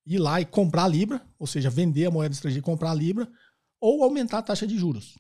Ir 0.06 0.18
lá 0.18 0.40
e 0.40 0.46
comprar 0.46 0.88
libra, 0.88 1.22
ou 1.38 1.46
seja, 1.46 1.70
vender 1.70 2.06
a 2.06 2.12
moeda 2.12 2.34
estrangeira 2.34 2.60
e 2.60 2.64
comprar 2.64 2.94
libra, 2.94 3.30
ou 3.82 4.04
aumentar 4.04 4.38
a 4.38 4.44
taxa 4.44 4.66
de 4.66 4.78
juros. 4.78 5.18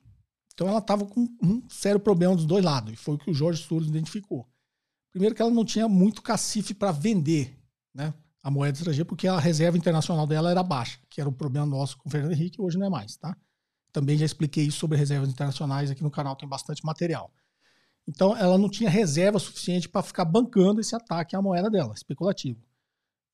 Então 0.53 0.67
ela 0.69 0.79
estava 0.79 1.05
com 1.05 1.27
um 1.43 1.67
sério 1.69 1.99
problema 1.99 2.33
dos 2.33 2.45
dois 2.45 2.63
lados, 2.63 2.93
e 2.93 2.95
foi 2.95 3.15
o 3.15 3.17
que 3.17 3.29
o 3.29 3.33
Jorge 3.33 3.61
Soros 3.61 3.89
identificou. 3.89 4.47
Primeiro 5.11 5.35
que 5.35 5.41
ela 5.41 5.51
não 5.51 5.65
tinha 5.65 5.89
muito 5.89 6.21
cacife 6.21 6.73
para 6.73 6.91
vender 6.91 7.57
né, 7.93 8.13
a 8.45 8.51
moeda 8.51 8.77
estrangeira, 8.77 9.05
porque 9.05 9.27
a 9.27 9.39
reserva 9.39 9.75
internacional 9.75 10.27
dela 10.27 10.51
era 10.51 10.61
baixa, 10.61 10.99
que 11.09 11.19
era 11.19 11.27
um 11.27 11.33
problema 11.33 11.65
nosso 11.65 11.97
com 11.97 12.07
o 12.07 12.11
Fernando 12.11 12.31
Henrique, 12.31 12.61
hoje 12.61 12.77
não 12.77 12.85
é 12.85 12.89
mais. 12.91 13.17
Tá? 13.17 13.35
Também 13.91 14.19
já 14.19 14.23
expliquei 14.23 14.65
isso 14.65 14.77
sobre 14.77 14.95
reservas 14.99 15.29
internacionais 15.29 15.89
aqui 15.89 16.03
no 16.03 16.11
canal, 16.11 16.35
tem 16.35 16.47
bastante 16.47 16.85
material. 16.85 17.33
Então 18.07 18.37
ela 18.37 18.55
não 18.55 18.69
tinha 18.69 18.87
reserva 18.87 19.39
suficiente 19.39 19.89
para 19.89 20.03
ficar 20.03 20.25
bancando 20.25 20.79
esse 20.79 20.95
ataque 20.95 21.35
à 21.35 21.41
moeda 21.41 21.71
dela, 21.71 21.95
especulativo. 21.95 22.61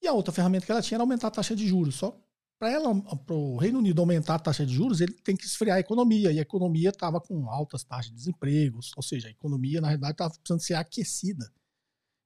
E 0.02 0.08
a 0.08 0.14
outra 0.14 0.32
ferramenta 0.32 0.66
que 0.66 0.72
ela 0.72 0.82
tinha 0.82 0.96
era 0.96 1.04
aumentar 1.04 1.28
a 1.28 1.32
taxa 1.32 1.58
de 1.58 1.68
juros. 1.68 1.96
Só 1.96 2.18
para 2.58 2.72
ela, 2.72 2.96
para 3.02 3.36
o 3.36 3.58
Reino 3.58 3.80
Unido 3.80 4.00
aumentar 4.00 4.36
a 4.36 4.40
taxa 4.40 4.66
de 4.66 4.74
juros, 4.74 5.02
ele 5.02 5.12
tem 5.12 5.36
que 5.36 5.44
esfriar 5.44 5.76
a 5.76 5.82
economia. 5.82 6.32
E 6.32 6.40
a 6.40 6.42
economia 6.42 6.88
estava 6.88 7.20
com 7.20 7.50
altas 7.50 7.84
taxas 7.84 8.12
de 8.12 8.16
desemprego, 8.16 8.80
ou 8.96 9.04
seja, 9.04 9.28
a 9.28 9.32
economia, 9.32 9.82
na 9.82 9.88
realidade, 9.88 10.14
estava 10.14 10.30
precisando 10.30 10.62
ser 10.62 10.76
aquecida. 10.76 11.52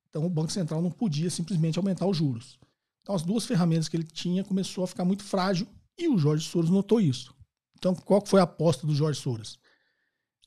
Então 0.08 0.24
o 0.24 0.30
Banco 0.30 0.52
Central 0.52 0.84
não 0.84 0.92
podia 0.92 1.32
simplesmente 1.32 1.80
aumentar 1.80 2.06
os 2.06 2.16
juros. 2.16 2.60
Então 3.06 3.14
as 3.14 3.22
duas 3.22 3.46
ferramentas 3.46 3.88
que 3.88 3.96
ele 3.96 4.04
tinha 4.04 4.44
começou 4.44 4.84
a 4.84 4.88
ficar 4.88 5.06
muito 5.06 5.24
frágil 5.24 5.68
e 5.96 6.10
o 6.10 6.18
Jorge 6.18 6.44
Soros 6.50 6.72
notou 6.72 7.00
isso. 7.00 7.36
Então 7.78 7.94
qual 7.94 8.20
foi 8.26 8.40
a 8.40 8.44
aposta 8.46 8.88
do 8.88 8.96
Jorge 8.96 9.22
Soros? 9.22 9.60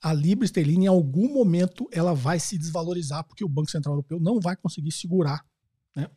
A 0.03 0.12
libra 0.12 0.44
esterlina 0.44 0.85
em 0.85 0.88
algum 0.88 1.33
momento 1.33 1.88
ela 1.92 2.12
vai 2.12 2.40
se 2.40 2.59
desvalorizar 2.59 3.23
porque 3.23 3.44
o 3.44 3.49
Banco 3.49 3.71
Central 3.71 3.94
Europeu 3.94 4.18
não 4.18 4.40
vai 4.40 4.57
conseguir 4.57 4.90
segurar 4.90 5.47
né, 5.94 6.11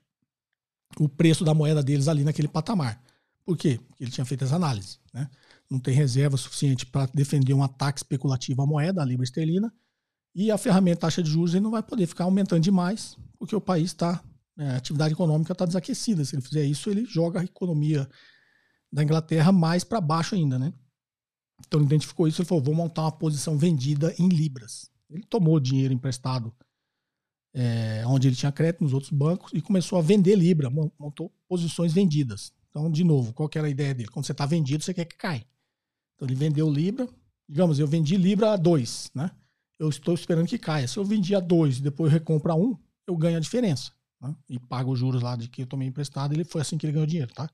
o 0.99 1.07
preço 1.07 1.45
da 1.45 1.53
moeda 1.53 1.83
deles 1.83 2.07
ali 2.07 2.23
naquele 2.23 2.47
patamar. 2.47 2.99
Por 3.45 3.55
quê? 3.55 3.79
Porque 3.87 4.03
ele 4.03 4.11
tinha 4.11 4.25
feito 4.25 4.43
as 4.43 4.51
análises. 4.51 4.99
Né? 5.13 5.29
Não 5.69 5.79
tem 5.79 5.93
reserva 5.93 6.37
suficiente 6.37 6.87
para 6.87 7.07
defender 7.13 7.53
um 7.53 7.61
ataque 7.61 7.99
especulativo 7.99 8.63
à 8.63 8.65
moeda, 8.65 8.99
a 8.99 9.05
libra 9.05 9.23
esterlina, 9.23 9.71
e 10.33 10.49
a 10.49 10.57
ferramenta 10.57 11.01
taxa 11.01 11.21
de 11.21 11.29
juros 11.29 11.53
ele 11.53 11.63
não 11.63 11.71
vai 11.71 11.83
poder 11.83 12.07
ficar 12.07 12.23
aumentando 12.23 12.63
demais, 12.63 13.15
porque 13.37 13.55
o 13.55 13.61
país 13.61 13.91
está, 13.91 14.23
a 14.69 14.77
atividade 14.77 15.13
econômica 15.13 15.53
está 15.53 15.65
desaquecida. 15.65 16.23
Se 16.25 16.35
ele 16.35 16.41
fizer 16.41 16.65
isso, 16.65 16.89
ele 16.89 17.05
joga 17.05 17.39
a 17.39 17.43
economia 17.43 18.09
da 18.91 19.03
Inglaterra 19.03 19.51
mais 19.51 19.83
para 19.83 20.01
baixo 20.01 20.35
ainda. 20.35 20.59
Né? 20.59 20.73
Então 21.65 21.79
ele 21.79 21.87
identificou 21.87 22.27
isso 22.27 22.41
e 22.41 22.45
falou: 22.45 22.63
vou 22.63 22.75
montar 22.75 23.03
uma 23.03 23.11
posição 23.11 23.57
vendida 23.57 24.13
em 24.19 24.27
libras. 24.27 24.89
Ele 25.09 25.23
tomou 25.23 25.59
dinheiro 25.59 25.93
emprestado 25.93 26.53
é, 27.53 28.03
onde 28.07 28.27
ele 28.27 28.35
tinha 28.35 28.51
crédito 28.51 28.83
nos 28.83 28.93
outros 28.93 29.11
bancos 29.11 29.51
e 29.53 29.61
começou 29.61 29.99
a 29.99 30.01
vender 30.01 30.35
libra, 30.35 30.69
montou 30.69 31.31
posições 31.47 31.93
vendidas. 31.93 32.53
Então, 32.69 32.89
de 32.89 33.03
novo, 33.03 33.33
qual 33.33 33.49
que 33.49 33.57
era 33.57 33.67
a 33.67 33.69
ideia 33.69 33.93
dele? 33.93 34.07
Quando 34.07 34.25
você 34.25 34.31
está 34.31 34.45
vendido, 34.45 34.83
você 34.83 34.93
quer 34.93 35.05
que 35.05 35.17
caia. 35.17 35.45
Então, 36.15 36.27
ele 36.27 36.35
vendeu 36.35 36.69
Libra. 36.69 37.07
Digamos, 37.47 37.79
eu 37.79 37.87
vendi 37.87 38.15
Libra 38.15 38.53
a 38.53 38.55
2, 38.55 39.11
né? 39.13 39.29
Eu 39.77 39.89
estou 39.89 40.13
esperando 40.13 40.47
que 40.47 40.57
caia. 40.57 40.87
Se 40.87 40.97
eu 40.97 41.03
vendi 41.03 41.35
a 41.35 41.41
2 41.41 41.79
e 41.79 41.81
depois 41.81 42.11
recompro 42.11 42.51
a 42.51 42.55
1, 42.55 42.63
um, 42.63 42.77
eu 43.07 43.17
ganho 43.17 43.35
a 43.35 43.41
diferença. 43.41 43.91
Né? 44.21 44.35
E 44.47 44.59
pago 44.59 44.91
os 44.91 44.99
juros 44.99 45.21
lá 45.21 45.35
de 45.35 45.47
que 45.47 45.63
eu 45.63 45.67
tomei 45.67 45.87
emprestado. 45.87 46.33
Ele 46.33 46.43
foi 46.43 46.61
assim 46.61 46.77
que 46.77 46.85
ele 46.85 46.93
ganhou 46.93 47.07
dinheiro, 47.07 47.33
tá? 47.33 47.49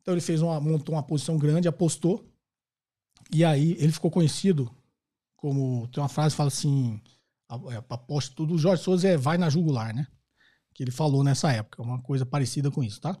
Então, 0.00 0.14
ele 0.14 0.20
fez 0.20 0.42
uma, 0.42 0.60
montou 0.60 0.94
uma 0.94 1.02
posição 1.02 1.36
grande, 1.36 1.68
apostou. 1.68 2.24
E 3.32 3.44
aí, 3.44 3.72
ele 3.78 3.92
ficou 3.92 4.10
conhecido 4.10 4.70
como... 5.36 5.88
Tem 5.88 6.02
uma 6.02 6.08
frase 6.08 6.34
que 6.34 6.36
fala 6.36 6.48
assim... 6.48 7.00
É, 7.70 7.76
aposta 7.88 8.34
tudo. 8.34 8.54
O 8.54 8.58
Jorge 8.58 8.82
Souza 8.82 9.08
é 9.08 9.16
vai 9.16 9.38
na 9.38 9.48
jugular, 9.48 9.94
né? 9.94 10.06
Que 10.74 10.82
ele 10.82 10.90
falou 10.90 11.22
nessa 11.22 11.52
época. 11.52 11.82
Uma 11.82 12.00
coisa 12.00 12.26
parecida 12.26 12.70
com 12.70 12.82
isso, 12.82 13.00
tá? 13.00 13.16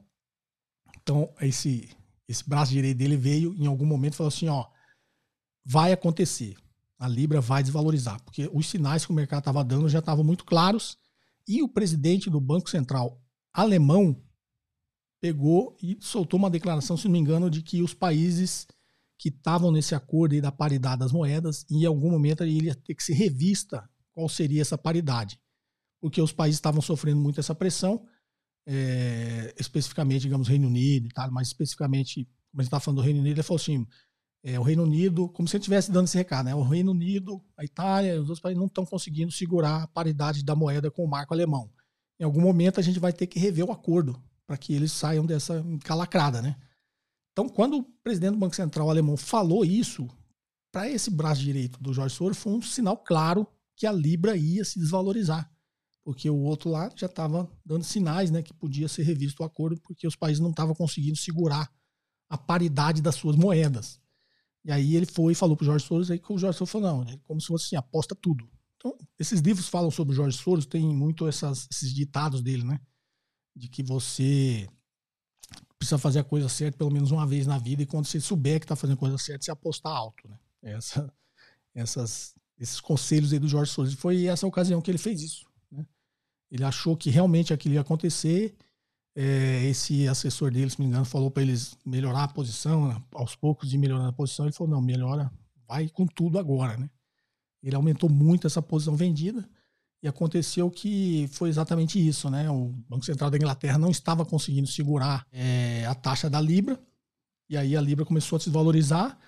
Então, 1.00 1.32
esse, 1.40 1.88
esse 2.26 2.48
braço 2.48 2.72
direito 2.72 2.98
dele 2.98 3.16
veio 3.16 3.54
em 3.54 3.66
algum 3.66 3.86
momento 3.86 4.14
e 4.14 4.16
falou 4.16 4.28
assim: 4.28 4.48
ó, 4.48 4.66
vai 5.64 5.92
acontecer. 5.92 6.56
A 6.98 7.06
Libra 7.06 7.40
vai 7.40 7.62
desvalorizar, 7.62 8.20
porque 8.22 8.50
os 8.52 8.68
sinais 8.68 9.04
que 9.06 9.12
o 9.12 9.14
mercado 9.14 9.40
estava 9.40 9.62
dando 9.62 9.88
já 9.88 10.00
estavam 10.00 10.24
muito 10.24 10.44
claros. 10.44 10.98
E 11.46 11.62
o 11.62 11.68
presidente 11.68 12.28
do 12.28 12.40
Banco 12.40 12.68
Central 12.68 13.22
alemão 13.52 14.20
pegou 15.20 15.76
e 15.82 15.96
soltou 16.00 16.38
uma 16.38 16.50
declaração, 16.50 16.96
se 16.96 17.06
não 17.06 17.12
me 17.12 17.18
engano, 17.18 17.50
de 17.50 17.62
que 17.62 17.82
os 17.82 17.94
países 17.94 18.66
que 19.18 19.28
estavam 19.28 19.72
nesse 19.72 19.94
acordo 19.94 20.34
aí 20.34 20.40
da 20.40 20.52
paridade 20.52 21.00
das 21.00 21.12
moedas, 21.12 21.64
em 21.70 21.84
algum 21.86 22.10
momento 22.10 22.42
ele 22.42 22.66
ia 22.66 22.74
ter 22.74 22.94
que 22.94 23.02
ser 23.02 23.14
revista 23.14 23.88
qual 24.12 24.28
seria 24.28 24.60
essa 24.60 24.76
paridade. 24.76 25.40
Porque 26.00 26.20
os 26.20 26.32
países 26.32 26.58
estavam 26.58 26.82
sofrendo 26.82 27.20
muito 27.20 27.40
essa 27.40 27.54
pressão, 27.54 28.06
é, 28.66 29.54
especificamente, 29.58 30.22
digamos, 30.22 30.48
Reino 30.48 30.68
Unido 30.68 31.06
e 31.06 31.10
tal, 31.10 31.30
mas 31.30 31.48
especificamente, 31.48 32.24
como 32.50 32.60
a 32.60 32.62
gente 32.62 32.68
está 32.68 32.80
falando 32.80 32.98
do 32.98 33.04
Reino 33.04 33.20
Unido, 33.20 33.36
ele 33.36 33.42
falou 33.42 33.60
assim: 33.60 33.86
é, 34.46 34.60
o 34.60 34.62
Reino 34.62 34.84
Unido, 34.84 35.28
como 35.30 35.48
se 35.48 35.56
ele 35.56 35.62
estivesse 35.62 35.90
dando 35.90 36.04
esse 36.04 36.16
recado, 36.16 36.46
né? 36.46 36.54
O 36.54 36.62
Reino 36.62 36.92
Unido, 36.92 37.42
a 37.56 37.64
Itália, 37.64 38.14
os 38.14 38.28
outros 38.28 38.38
países 38.38 38.56
não 38.56 38.68
estão 38.68 38.86
conseguindo 38.86 39.32
segurar 39.32 39.82
a 39.82 39.86
paridade 39.88 40.44
da 40.44 40.54
moeda 40.54 40.88
com 40.88 41.04
o 41.04 41.08
marco 41.08 41.34
alemão. 41.34 41.68
Em 42.16 42.22
algum 42.22 42.40
momento 42.40 42.78
a 42.78 42.82
gente 42.82 43.00
vai 43.00 43.12
ter 43.12 43.26
que 43.26 43.40
rever 43.40 43.64
o 43.64 43.72
acordo 43.72 44.22
para 44.46 44.56
que 44.56 44.72
eles 44.72 44.92
saiam 44.92 45.26
dessa 45.26 45.64
calacrada, 45.82 46.40
né? 46.40 46.54
Então, 47.32 47.48
quando 47.48 47.78
o 47.78 47.82
presidente 48.04 48.34
do 48.34 48.38
Banco 48.38 48.54
Central 48.54 48.88
alemão 48.88 49.16
falou 49.16 49.64
isso, 49.64 50.08
para 50.70 50.88
esse 50.88 51.10
braço 51.10 51.40
direito 51.40 51.82
do 51.82 51.92
Jorge 51.92 52.14
Soros 52.14 52.38
foi 52.38 52.52
um 52.52 52.62
sinal 52.62 52.96
claro 52.96 53.48
que 53.74 53.84
a 53.84 53.90
Libra 53.90 54.36
ia 54.36 54.64
se 54.64 54.78
desvalorizar. 54.78 55.50
Porque 56.04 56.30
o 56.30 56.38
outro 56.38 56.70
lá 56.70 56.88
já 56.94 57.06
estava 57.06 57.50
dando 57.64 57.82
sinais 57.82 58.30
né, 58.30 58.42
que 58.42 58.54
podia 58.54 58.86
ser 58.86 59.02
revisto 59.02 59.42
o 59.42 59.46
acordo, 59.46 59.80
porque 59.80 60.06
os 60.06 60.14
países 60.14 60.38
não 60.38 60.50
estavam 60.50 60.72
conseguindo 60.72 61.16
segurar 61.16 61.68
a 62.30 62.38
paridade 62.38 63.02
das 63.02 63.16
suas 63.16 63.34
moedas. 63.34 64.05
E 64.66 64.72
aí 64.72 64.96
ele 64.96 65.06
foi 65.06 65.32
e 65.32 65.36
falou 65.36 65.56
para 65.56 65.62
o 65.62 65.66
Jorge 65.66 65.86
Soros, 65.86 66.10
aí 66.10 66.18
que 66.18 66.32
o 66.32 66.36
Jorge 66.36 66.58
Soros 66.58 66.72
falou, 66.72 66.90
não, 66.90 67.02
é 67.08 67.16
como 67.22 67.40
se 67.40 67.46
fosse 67.46 67.66
assim, 67.66 67.76
aposta 67.76 68.16
tudo. 68.16 68.50
Então, 68.76 68.98
esses 69.16 69.38
livros 69.38 69.68
falam 69.68 69.92
sobre 69.92 70.12
o 70.12 70.16
Jorge 70.16 70.36
Soros, 70.36 70.66
tem 70.66 70.82
muito 70.82 71.28
essas, 71.28 71.68
esses 71.70 71.94
ditados 71.94 72.42
dele, 72.42 72.64
né? 72.64 72.80
De 73.54 73.68
que 73.68 73.80
você 73.80 74.68
precisa 75.78 75.98
fazer 75.98 76.18
a 76.18 76.24
coisa 76.24 76.48
certa 76.48 76.76
pelo 76.76 76.90
menos 76.90 77.12
uma 77.12 77.24
vez 77.24 77.46
na 77.46 77.58
vida 77.58 77.82
e 77.82 77.86
quando 77.86 78.06
você 78.06 78.18
souber 78.18 78.58
que 78.58 78.64
está 78.64 78.74
fazendo 78.74 78.96
a 78.96 78.98
coisa 78.98 79.16
certa, 79.18 79.44
você 79.44 79.52
apostar 79.52 79.92
alto, 79.92 80.28
né? 80.28 80.36
Essa, 80.60 81.14
essas, 81.72 82.34
esses 82.58 82.80
conselhos 82.80 83.32
aí 83.32 83.38
do 83.38 83.46
Jorge 83.46 83.70
Soros. 83.70 83.92
E 83.92 83.96
foi 83.96 84.24
essa 84.24 84.48
ocasião 84.48 84.82
que 84.82 84.90
ele 84.90 84.98
fez 84.98 85.22
isso. 85.22 85.46
Né? 85.70 85.86
Ele 86.50 86.64
achou 86.64 86.96
que 86.96 87.08
realmente 87.08 87.54
aquilo 87.54 87.76
ia 87.76 87.82
acontecer. 87.82 88.56
É, 89.18 89.64
esse 89.64 90.06
assessor 90.06 90.50
dele, 90.50 90.68
se 90.68 90.78
me 90.78 90.86
engano, 90.86 91.06
falou 91.06 91.30
para 91.30 91.42
eles 91.42 91.74
melhorar 91.86 92.24
a 92.24 92.28
posição, 92.28 92.88
né? 92.88 93.02
aos 93.14 93.34
poucos 93.34 93.70
de 93.70 93.78
melhorar 93.78 94.08
a 94.08 94.12
posição. 94.12 94.44
Ele 94.44 94.52
falou: 94.52 94.74
não, 94.74 94.82
melhora, 94.82 95.32
vai 95.66 95.88
com 95.88 96.06
tudo 96.06 96.38
agora, 96.38 96.76
né? 96.76 96.90
Ele 97.62 97.74
aumentou 97.74 98.10
muito 98.10 98.46
essa 98.46 98.60
posição 98.60 98.94
vendida. 98.94 99.48
E 100.02 100.06
aconteceu 100.06 100.70
que 100.70 101.26
foi 101.32 101.48
exatamente 101.48 101.98
isso, 101.98 102.28
né? 102.28 102.50
O 102.50 102.74
Banco 102.88 103.06
Central 103.06 103.30
da 103.30 103.38
Inglaterra 103.38 103.78
não 103.78 103.90
estava 103.90 104.26
conseguindo 104.26 104.68
segurar 104.68 105.26
é, 105.32 105.86
a 105.86 105.94
taxa 105.94 106.28
da 106.28 106.38
Libra, 106.38 106.78
e 107.48 107.56
aí 107.56 107.74
a 107.74 107.80
Libra 107.80 108.04
começou 108.04 108.36
a 108.36 108.38
desvalorizar. 108.38 109.18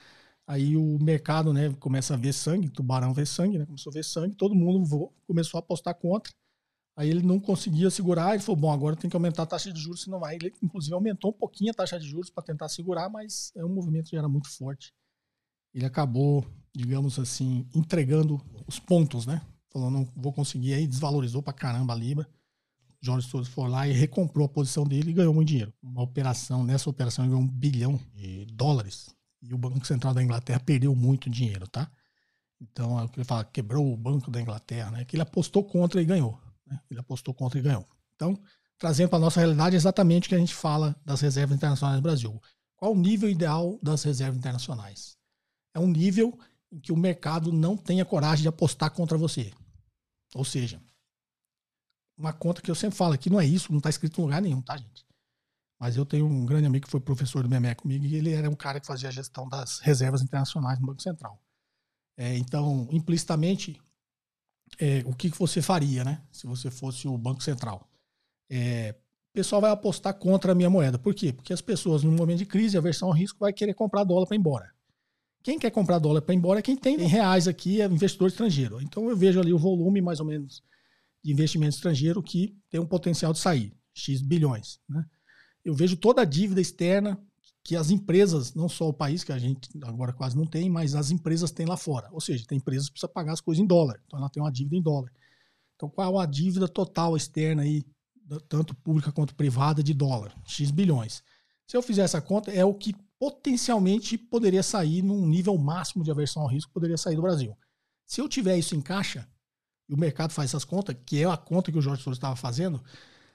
Aí 0.46 0.76
o 0.76 0.98
mercado 1.00 1.52
né, 1.52 1.74
começa 1.80 2.14
a 2.14 2.16
ver 2.16 2.32
sangue, 2.32 2.68
tubarão 2.68 3.12
vê 3.14 3.24
sangue, 3.24 3.58
né? 3.58 3.66
Começou 3.66 3.90
a 3.90 3.94
ver 3.94 4.04
sangue, 4.04 4.34
todo 4.34 4.54
mundo 4.54 5.10
começou 5.26 5.58
a 5.58 5.60
apostar 5.60 5.94
contra. 5.94 6.32
Aí 6.98 7.08
ele 7.08 7.22
não 7.22 7.38
conseguia 7.38 7.90
segurar, 7.90 8.34
ele 8.34 8.42
falou: 8.42 8.60
bom, 8.60 8.72
agora 8.72 8.96
tem 8.96 9.08
que 9.08 9.14
aumentar 9.14 9.44
a 9.44 9.46
taxa 9.46 9.72
de 9.72 9.80
juros, 9.80 10.02
senão 10.02 10.18
vai. 10.18 10.34
Ele, 10.34 10.52
inclusive, 10.60 10.92
aumentou 10.92 11.30
um 11.30 11.32
pouquinho 11.32 11.70
a 11.70 11.74
taxa 11.74 11.96
de 11.96 12.08
juros 12.08 12.28
para 12.28 12.42
tentar 12.42 12.68
segurar, 12.68 13.08
mas 13.08 13.52
é 13.54 13.64
um 13.64 13.68
movimento 13.68 14.10
que 14.10 14.16
era 14.16 14.28
muito 14.28 14.50
forte. 14.50 14.92
Ele 15.72 15.86
acabou, 15.86 16.44
digamos 16.74 17.16
assim, 17.20 17.68
entregando 17.72 18.40
os 18.66 18.80
pontos, 18.80 19.26
né? 19.26 19.40
falou, 19.70 19.92
não 19.92 20.08
vou 20.16 20.32
conseguir, 20.32 20.74
aí 20.74 20.88
desvalorizou 20.88 21.40
pra 21.40 21.52
caramba 21.52 21.92
a 21.92 21.96
Libra. 21.96 22.28
Jorge 23.00 23.28
Soros 23.28 23.46
foi 23.46 23.68
lá 23.68 23.86
e 23.86 23.92
recomprou 23.92 24.46
a 24.46 24.48
posição 24.48 24.82
dele 24.82 25.10
e 25.10 25.14
ganhou 25.14 25.32
muito 25.32 25.48
dinheiro. 25.48 25.72
Uma 25.80 26.02
operação, 26.02 26.64
nessa 26.64 26.90
operação 26.90 27.24
ele 27.24 27.30
ganhou 27.30 27.44
um 27.44 27.48
bilhão 27.48 28.00
de 28.12 28.44
dólares. 28.46 29.14
E 29.40 29.54
o 29.54 29.58
Banco 29.58 29.86
Central 29.86 30.12
da 30.12 30.22
Inglaterra 30.22 30.58
perdeu 30.58 30.92
muito 30.96 31.30
dinheiro, 31.30 31.68
tá? 31.68 31.88
Então, 32.60 32.98
é 32.98 33.04
o 33.04 33.08
que 33.08 33.20
ele 33.20 33.24
fala, 33.24 33.44
quebrou 33.44 33.92
o 33.92 33.96
Banco 33.96 34.32
da 34.32 34.40
Inglaterra, 34.40 34.90
né? 34.90 35.04
Que 35.04 35.14
ele 35.14 35.22
apostou 35.22 35.62
contra 35.62 36.02
e 36.02 36.04
ganhou. 36.04 36.40
Né? 36.68 36.80
Ele 36.90 37.00
apostou 37.00 37.34
contra 37.34 37.58
e 37.58 37.62
ganhou. 37.62 37.86
Então, 38.14 38.38
trazendo 38.78 39.08
para 39.08 39.18
a 39.18 39.20
nossa 39.20 39.40
realidade 39.40 39.76
exatamente 39.76 40.26
o 40.26 40.28
que 40.28 40.34
a 40.34 40.38
gente 40.38 40.54
fala 40.54 40.96
das 41.04 41.20
reservas 41.20 41.56
internacionais 41.56 41.98
do 41.98 42.02
Brasil. 42.02 42.40
Qual 42.76 42.92
o 42.92 42.98
nível 42.98 43.28
ideal 43.28 43.78
das 43.82 44.02
reservas 44.04 44.38
internacionais? 44.38 45.16
É 45.74 45.80
um 45.80 45.88
nível 45.88 46.38
em 46.70 46.78
que 46.78 46.92
o 46.92 46.96
mercado 46.96 47.52
não 47.52 47.76
tenha 47.76 48.04
coragem 48.04 48.42
de 48.42 48.48
apostar 48.48 48.90
contra 48.90 49.18
você. 49.18 49.52
Ou 50.34 50.44
seja, 50.44 50.80
uma 52.16 52.32
conta 52.32 52.60
que 52.60 52.70
eu 52.70 52.74
sempre 52.74 52.96
falo 52.96 53.14
aqui 53.14 53.30
não 53.30 53.40
é 53.40 53.46
isso, 53.46 53.72
não 53.72 53.78
está 53.78 53.90
escrito 53.90 54.20
em 54.20 54.24
lugar 54.24 54.42
nenhum, 54.42 54.60
tá, 54.60 54.76
gente? 54.76 55.06
Mas 55.80 55.96
eu 55.96 56.04
tenho 56.04 56.26
um 56.26 56.44
grande 56.44 56.66
amigo 56.66 56.86
que 56.86 56.90
foi 56.90 57.00
professor 57.00 57.42
do 57.42 57.48
BME 57.48 57.74
comigo 57.76 58.04
e 58.04 58.16
ele 58.16 58.32
era 58.32 58.50
um 58.50 58.56
cara 58.56 58.80
que 58.80 58.86
fazia 58.86 59.08
a 59.08 59.12
gestão 59.12 59.48
das 59.48 59.78
reservas 59.78 60.22
internacionais 60.22 60.78
no 60.80 60.86
Banco 60.86 61.00
Central. 61.00 61.40
É, 62.16 62.36
então, 62.36 62.88
implicitamente, 62.90 63.80
é, 64.78 65.02
o 65.06 65.14
que, 65.14 65.28
você 65.28 65.62
faria, 65.62 66.04
né? 66.04 66.22
Se 66.30 66.46
você 66.46 66.70
fosse 66.70 67.08
o 67.08 67.16
Banco 67.16 67.42
Central? 67.42 67.88
É, 68.50 68.94
o 69.30 69.32
pessoal 69.34 69.60
vai 69.60 69.70
apostar 69.70 70.14
contra 70.14 70.52
a 70.52 70.54
minha 70.54 70.70
moeda. 70.70 70.98
Por 70.98 71.14
quê? 71.14 71.32
Porque 71.32 71.52
as 71.52 71.60
pessoas, 71.60 72.02
no 72.02 72.12
momento 72.12 72.38
de 72.38 72.46
crise, 72.46 72.76
a 72.76 72.80
versão 72.80 73.08
ao 73.08 73.14
risco, 73.14 73.38
vai 73.40 73.52
querer 73.52 73.74
comprar 73.74 74.04
dólar 74.04 74.26
para 74.26 74.36
ir 74.36 74.40
embora. 74.40 74.72
Quem 75.42 75.58
quer 75.58 75.70
comprar 75.70 75.98
dólar 75.98 76.22
para 76.22 76.34
ir 76.34 76.38
embora 76.38 76.58
é 76.58 76.62
quem 76.62 76.76
tem 76.76 76.96
reais 76.98 77.46
aqui, 77.46 77.80
é 77.80 77.86
investidor 77.86 78.28
estrangeiro. 78.28 78.80
Então 78.82 79.08
eu 79.08 79.16
vejo 79.16 79.40
ali 79.40 79.52
o 79.52 79.58
volume 79.58 80.00
mais 80.00 80.20
ou 80.20 80.26
menos 80.26 80.62
de 81.22 81.32
investimento 81.32 81.74
estrangeiro 81.74 82.22
que 82.22 82.56
tem 82.70 82.80
um 82.80 82.86
potencial 82.86 83.32
de 83.32 83.38
sair, 83.38 83.72
X 83.94 84.20
bilhões. 84.20 84.80
Né? 84.88 85.04
Eu 85.64 85.74
vejo 85.74 85.96
toda 85.96 86.22
a 86.22 86.24
dívida 86.24 86.60
externa 86.60 87.20
que 87.68 87.76
as 87.76 87.90
empresas, 87.90 88.54
não 88.54 88.66
só 88.66 88.88
o 88.88 88.94
país, 88.94 89.22
que 89.22 89.30
a 89.30 89.38
gente 89.38 89.68
agora 89.82 90.10
quase 90.10 90.34
não 90.34 90.46
tem, 90.46 90.70
mas 90.70 90.94
as 90.94 91.10
empresas 91.10 91.50
têm 91.50 91.66
lá 91.66 91.76
fora. 91.76 92.08
Ou 92.12 92.18
seja, 92.18 92.46
tem 92.46 92.56
empresas 92.56 92.86
que 92.86 92.92
precisam 92.92 93.12
pagar 93.12 93.34
as 93.34 93.42
coisas 93.42 93.62
em 93.62 93.66
dólar. 93.66 94.00
Então 94.06 94.18
ela 94.18 94.30
tem 94.30 94.42
uma 94.42 94.50
dívida 94.50 94.76
em 94.76 94.80
dólar. 94.80 95.12
Então 95.76 95.90
qual 95.90 96.18
a 96.18 96.24
dívida 96.24 96.66
total 96.66 97.14
externa 97.14 97.60
aí, 97.60 97.84
tanto 98.48 98.74
pública 98.74 99.12
quanto 99.12 99.34
privada, 99.34 99.82
de 99.82 99.92
dólar? 99.92 100.34
X 100.46 100.70
bilhões. 100.70 101.22
Se 101.66 101.76
eu 101.76 101.82
fizer 101.82 102.00
essa 102.00 102.22
conta, 102.22 102.50
é 102.50 102.64
o 102.64 102.72
que 102.72 102.94
potencialmente 103.18 104.16
poderia 104.16 104.62
sair 104.62 105.02
num 105.02 105.28
nível 105.28 105.58
máximo 105.58 106.02
de 106.02 106.10
aversão 106.10 106.44
ao 106.44 106.48
risco, 106.48 106.72
poderia 106.72 106.96
sair 106.96 107.16
do 107.16 107.22
Brasil. 107.22 107.54
Se 108.06 108.18
eu 108.18 108.30
tiver 108.30 108.56
isso 108.56 108.74
em 108.74 108.80
caixa, 108.80 109.28
e 109.86 109.92
o 109.92 109.98
mercado 109.98 110.32
faz 110.32 110.52
essas 110.52 110.64
contas, 110.64 110.96
que 111.04 111.22
é 111.22 111.26
a 111.26 111.36
conta 111.36 111.70
que 111.70 111.76
o 111.76 111.82
Jorge 111.82 112.02
Soros 112.02 112.16
estava 112.16 112.34
fazendo, 112.34 112.82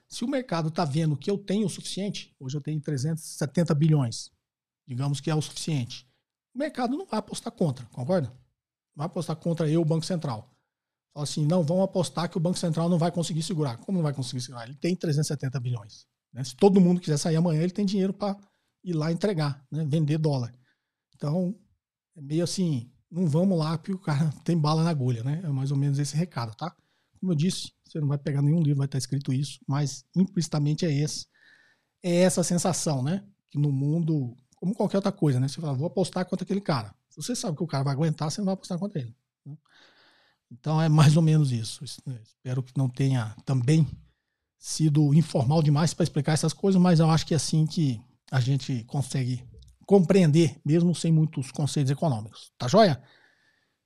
se 0.08 0.24
o 0.24 0.28
mercado 0.28 0.68
está 0.68 0.84
vendo 0.84 1.16
que 1.16 1.30
eu 1.30 1.38
tenho 1.38 1.66
o 1.66 1.70
suficiente, 1.70 2.34
hoje 2.38 2.56
eu 2.56 2.60
tenho 2.60 2.80
370 2.80 3.74
bilhões, 3.74 4.30
digamos 4.86 5.20
que 5.20 5.30
é 5.30 5.34
o 5.34 5.42
suficiente, 5.42 6.06
o 6.54 6.58
mercado 6.58 6.96
não 6.96 7.06
vai 7.06 7.18
apostar 7.18 7.52
contra, 7.52 7.84
concorda? 7.86 8.32
Vai 8.94 9.06
apostar 9.06 9.34
contra 9.36 9.68
eu, 9.68 9.80
o 9.82 9.84
Banco 9.84 10.06
Central. 10.06 10.54
Fala 11.12 11.24
assim, 11.24 11.44
não, 11.44 11.62
vamos 11.62 11.84
apostar 11.84 12.28
que 12.28 12.36
o 12.36 12.40
Banco 12.40 12.58
Central 12.58 12.88
não 12.88 12.98
vai 12.98 13.10
conseguir 13.10 13.42
segurar. 13.42 13.76
Como 13.78 13.98
não 13.98 14.02
vai 14.02 14.12
conseguir 14.12 14.40
segurar? 14.40 14.64
Ele 14.64 14.76
tem 14.76 14.94
370 14.94 15.58
bilhões. 15.60 16.06
Né? 16.32 16.42
Se 16.44 16.54
todo 16.56 16.80
mundo 16.80 17.00
quiser 17.00 17.16
sair 17.16 17.36
amanhã, 17.36 17.62
ele 17.62 17.72
tem 17.72 17.84
dinheiro 17.84 18.12
para 18.12 18.36
ir 18.82 18.92
lá 18.92 19.10
entregar, 19.12 19.64
né? 19.70 19.84
vender 19.84 20.18
dólar. 20.18 20.52
Então, 21.14 21.56
é 22.16 22.20
meio 22.20 22.44
assim, 22.44 22.90
não 23.10 23.26
vamos 23.28 23.56
lá 23.58 23.78
porque 23.78 23.92
o 23.92 23.98
cara 23.98 24.30
tem 24.44 24.58
bala 24.58 24.82
na 24.82 24.90
agulha, 24.90 25.22
né? 25.22 25.40
É 25.44 25.48
mais 25.48 25.70
ou 25.70 25.76
menos 25.76 25.98
esse 25.98 26.16
recado, 26.16 26.54
tá? 26.56 26.74
Como 27.20 27.32
eu 27.32 27.36
disse, 27.36 27.72
você 27.84 28.00
não 28.00 28.08
vai 28.08 28.18
pegar 28.18 28.42
nenhum 28.42 28.60
livro, 28.60 28.78
vai 28.78 28.86
estar 28.86 28.98
escrito 28.98 29.32
isso, 29.32 29.60
mas 29.66 30.04
implicitamente 30.16 30.84
é 30.84 30.92
esse. 30.92 31.26
É 32.02 32.22
essa 32.22 32.42
sensação, 32.42 33.02
né? 33.02 33.24
Que 33.50 33.58
no 33.58 33.70
mundo, 33.70 34.36
como 34.56 34.74
qualquer 34.74 34.98
outra 34.98 35.12
coisa, 35.12 35.38
né? 35.38 35.48
Você 35.48 35.60
fala, 35.60 35.74
vou 35.74 35.86
apostar 35.86 36.26
contra 36.26 36.44
aquele 36.44 36.60
cara. 36.60 36.94
Se 37.08 37.22
você 37.22 37.36
sabe 37.36 37.56
que 37.56 37.62
o 37.62 37.66
cara 37.66 37.84
vai 37.84 37.94
aguentar, 37.94 38.30
você 38.30 38.40
não 38.40 38.46
vai 38.46 38.54
apostar 38.54 38.78
contra 38.78 39.00
ele. 39.00 39.14
Né? 39.46 39.56
Então 40.50 40.80
é 40.80 40.88
mais 40.88 41.16
ou 41.16 41.22
menos 41.22 41.52
isso. 41.52 41.84
Né? 42.06 42.18
Espero 42.22 42.62
que 42.62 42.76
não 42.76 42.88
tenha 42.88 43.36
também 43.44 43.86
sido 44.58 45.12
informal 45.14 45.62
demais 45.62 45.94
para 45.94 46.04
explicar 46.04 46.32
essas 46.32 46.52
coisas, 46.52 46.80
mas 46.80 46.98
eu 46.98 47.10
acho 47.10 47.26
que 47.26 47.34
é 47.34 47.36
assim 47.36 47.66
que 47.66 48.00
a 48.30 48.40
gente 48.40 48.82
consegue 48.84 49.44
compreender, 49.86 50.58
mesmo 50.64 50.94
sem 50.94 51.12
muitos 51.12 51.52
conceitos 51.52 51.90
econômicos. 51.90 52.50
Tá 52.58 52.66
joia? 52.66 53.02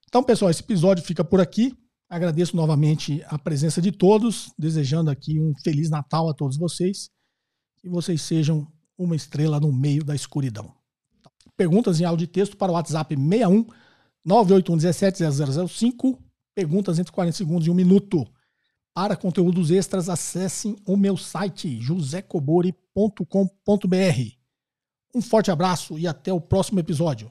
Então, 0.06 0.22
pessoal, 0.22 0.50
esse 0.50 0.62
episódio 0.62 1.04
fica 1.04 1.24
por 1.24 1.40
aqui. 1.40 1.76
Agradeço 2.08 2.56
novamente 2.56 3.22
a 3.26 3.38
presença 3.38 3.82
de 3.82 3.92
todos, 3.92 4.50
desejando 4.58 5.10
aqui 5.10 5.38
um 5.38 5.52
Feliz 5.62 5.90
Natal 5.90 6.30
a 6.30 6.34
todos 6.34 6.56
vocês. 6.56 7.10
Que 7.76 7.88
vocês 7.88 8.22
sejam 8.22 8.66
uma 8.96 9.14
estrela 9.14 9.60
no 9.60 9.70
meio 9.70 10.02
da 10.02 10.14
escuridão. 10.14 10.72
Perguntas 11.56 12.00
em 12.00 12.04
áudio 12.04 12.24
e 12.24 12.28
texto 12.28 12.56
para 12.56 12.72
o 12.72 12.74
WhatsApp 12.74 13.14
61 13.14 13.66
981 14.24 14.76
17 14.76 15.68
0005. 15.68 16.18
Perguntas 16.54 16.98
entre 16.98 17.12
40 17.12 17.36
segundos 17.36 17.66
e 17.66 17.70
um 17.70 17.74
minuto. 17.74 18.26
Para 18.94 19.14
conteúdos 19.14 19.70
extras, 19.70 20.08
acessem 20.08 20.76
o 20.86 20.96
meu 20.96 21.16
site 21.16 21.80
josecobori.com.br. 21.80 24.38
Um 25.14 25.22
forte 25.22 25.50
abraço 25.50 25.98
e 25.98 26.06
até 26.06 26.32
o 26.32 26.40
próximo 26.40 26.80
episódio. 26.80 27.30